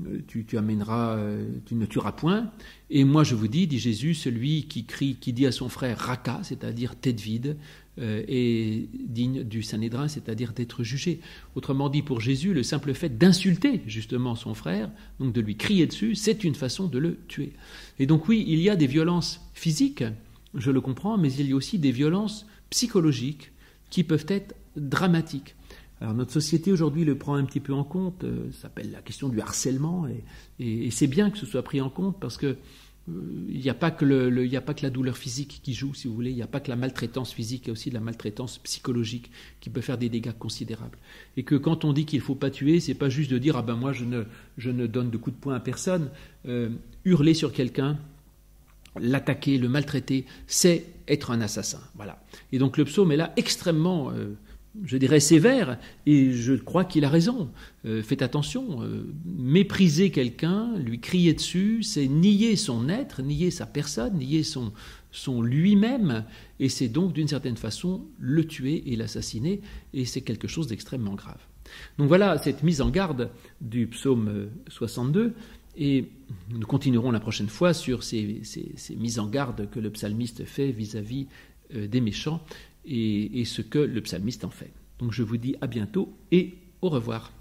euh, 0.06 0.20
tu, 0.26 0.58
amèneras, 0.58 1.16
euh, 1.16 1.46
tu 1.66 1.74
ne 1.74 1.86
tueras 1.86 2.12
point. 2.12 2.50
Et 2.90 3.04
moi 3.04 3.24
je 3.24 3.34
vous 3.34 3.48
dis, 3.48 3.66
dit 3.66 3.78
Jésus, 3.78 4.14
celui 4.14 4.64
qui 4.64 4.84
crie, 4.84 5.16
qui 5.20 5.32
dit 5.32 5.46
à 5.46 5.52
son 5.52 5.68
frère 5.68 5.98
raka, 5.98 6.40
c'est-à-dire 6.42 6.96
tête 6.96 7.20
vide, 7.20 7.56
euh, 7.98 8.22
est 8.26 8.88
digne 8.94 9.42
du 9.44 9.62
Sanhédrin, 9.62 10.08
c'est-à-dire 10.08 10.52
d'être 10.52 10.82
jugé. 10.82 11.20
Autrement 11.54 11.88
dit, 11.88 12.02
pour 12.02 12.20
Jésus, 12.20 12.54
le 12.54 12.62
simple 12.62 12.94
fait 12.94 13.18
d'insulter 13.18 13.82
justement 13.86 14.34
son 14.34 14.54
frère, 14.54 14.90
donc 15.20 15.32
de 15.32 15.40
lui 15.40 15.56
crier 15.56 15.86
dessus, 15.86 16.14
c'est 16.14 16.44
une 16.44 16.54
façon 16.54 16.86
de 16.86 16.98
le 16.98 17.18
tuer. 17.28 17.52
Et 17.98 18.06
donc 18.06 18.28
oui, 18.28 18.44
il 18.46 18.60
y 18.60 18.70
a 18.70 18.76
des 18.76 18.86
violences 18.86 19.40
physiques, 19.54 20.04
je 20.54 20.70
le 20.70 20.80
comprends, 20.80 21.18
mais 21.18 21.32
il 21.32 21.48
y 21.48 21.52
a 21.52 21.56
aussi 21.56 21.78
des 21.78 21.92
violences 21.92 22.46
psychologiques 22.70 23.52
qui 23.90 24.04
peuvent 24.04 24.26
être 24.28 24.54
dramatiques. 24.76 25.54
Notre 26.14 26.32
société 26.32 26.72
aujourd'hui 26.72 27.04
le 27.04 27.16
prend 27.16 27.34
un 27.34 27.44
petit 27.44 27.60
peu 27.60 27.72
en 27.72 27.84
compte, 27.84 28.24
euh, 28.24 28.50
ça 28.52 28.62
s'appelle 28.62 28.90
la 28.90 29.00
question 29.00 29.28
du 29.28 29.40
harcèlement, 29.40 30.06
et, 30.58 30.90
c'est 30.90 31.06
bien 31.06 31.30
que 31.30 31.38
ce 31.38 31.46
soit 31.46 31.62
pris 31.62 31.80
en 31.80 31.90
compte 31.90 32.18
parce 32.20 32.36
que 32.36 32.56
euh, 33.08 33.12
il 33.48 33.60
n'y 33.60 33.68
a, 33.68 33.74
pas 33.74 33.90
que 33.90 34.04
la 34.04 34.90
douleur 34.90 35.16
physique 35.16 35.60
qui 35.62 35.74
joue, 35.74 35.92
si 35.94 36.06
vous 36.06 36.14
voulez, 36.14 36.30
il 36.30 36.36
n'y 36.36 36.42
a 36.42 36.46
pas 36.46 36.60
que 36.60 36.70
la 36.70 36.76
maltraitance 36.76 37.32
physique, 37.32 37.64
il 37.64 37.68
y 37.68 37.70
a 37.70 37.72
aussi 37.72 37.90
la 37.90 38.00
maltraitance 38.00 38.58
psychologique 38.58 39.30
qui 39.60 39.70
peut 39.70 39.80
faire 39.80 39.98
des 39.98 40.08
dégâts 40.08 40.32
considérables. 40.38 40.98
Et 41.36 41.42
que 41.42 41.56
quand 41.56 41.84
on 41.84 41.92
dit 41.92 42.04
qu'il 42.04 42.20
ne 42.20 42.24
faut 42.24 42.36
pas 42.36 42.50
tuer, 42.50 42.78
c'est 42.78 42.94
pas 42.94 43.08
juste 43.08 43.30
de 43.30 43.38
dire 43.38 43.56
ah 43.56 43.62
ben 43.62 43.74
moi 43.74 43.92
je 43.92 44.04
ne, 44.04 44.24
je 44.56 44.70
ne 44.70 44.86
donne 44.86 45.10
de 45.10 45.16
coups 45.16 45.36
de 45.36 45.40
poing 45.40 45.54
à 45.54 45.60
personne. 45.60 46.10
Euh, 46.46 46.70
hurler 47.04 47.34
sur 47.34 47.52
quelqu'un, 47.52 47.98
l'attaquer, 49.00 49.58
le 49.58 49.68
maltraiter, 49.68 50.24
c'est 50.46 50.84
être 51.08 51.32
un 51.32 51.40
assassin. 51.40 51.80
Voilà. 51.96 52.22
Et 52.52 52.58
donc 52.58 52.76
le 52.76 52.84
psaume 52.84 53.10
est 53.10 53.16
là 53.16 53.32
extrêmement 53.36 54.12
je 54.84 54.96
dirais, 54.96 55.20
sévère, 55.20 55.78
et 56.06 56.32
je 56.32 56.54
crois 56.54 56.84
qu'il 56.84 57.04
a 57.04 57.08
raison. 57.08 57.50
Euh, 57.84 58.02
faites 58.02 58.22
attention, 58.22 58.82
euh, 58.82 59.04
mépriser 59.24 60.10
quelqu'un, 60.10 60.76
lui 60.78 60.98
crier 60.98 61.34
dessus, 61.34 61.82
c'est 61.82 62.08
nier 62.08 62.56
son 62.56 62.88
être, 62.88 63.22
nier 63.22 63.50
sa 63.50 63.66
personne, 63.66 64.18
nier 64.18 64.42
son, 64.42 64.72
son 65.10 65.42
lui-même, 65.42 66.24
et 66.58 66.68
c'est 66.68 66.88
donc 66.88 67.12
d'une 67.12 67.28
certaine 67.28 67.56
façon 67.56 68.06
le 68.18 68.46
tuer 68.46 68.82
et 68.90 68.96
l'assassiner, 68.96 69.60
et 69.92 70.04
c'est 70.04 70.22
quelque 70.22 70.48
chose 70.48 70.68
d'extrêmement 70.68 71.14
grave. 71.14 71.40
Donc 71.98 72.08
voilà 72.08 72.38
cette 72.38 72.62
mise 72.62 72.80
en 72.80 72.90
garde 72.90 73.30
du 73.60 73.86
psaume 73.86 74.48
62, 74.68 75.34
et 75.76 76.08
nous 76.50 76.66
continuerons 76.66 77.10
la 77.10 77.20
prochaine 77.20 77.48
fois 77.48 77.72
sur 77.74 78.02
ces, 78.02 78.40
ces, 78.44 78.96
mises 78.96 79.18
en 79.18 79.26
garde 79.26 79.70
que 79.70 79.80
le 79.80 79.90
psalmiste 79.90 80.44
fait 80.44 80.70
vis-à-vis 80.70 81.26
-vis, 81.72 81.88
des 81.88 82.02
méchants 82.02 82.44
et, 82.84 83.44
ce 83.44 83.62
que 83.62 83.78
le 83.78 84.00
psalmiste 84.00 84.44
en 84.44 84.50
fait. 84.50 84.72
Donc 84.98 85.12
je 85.12 85.22
vous 85.22 85.36
dis 85.36 85.56
à 85.60 85.66
bientôt 85.66 86.12
et 86.30 86.54
au 86.80 86.88
revoir. 86.88 87.32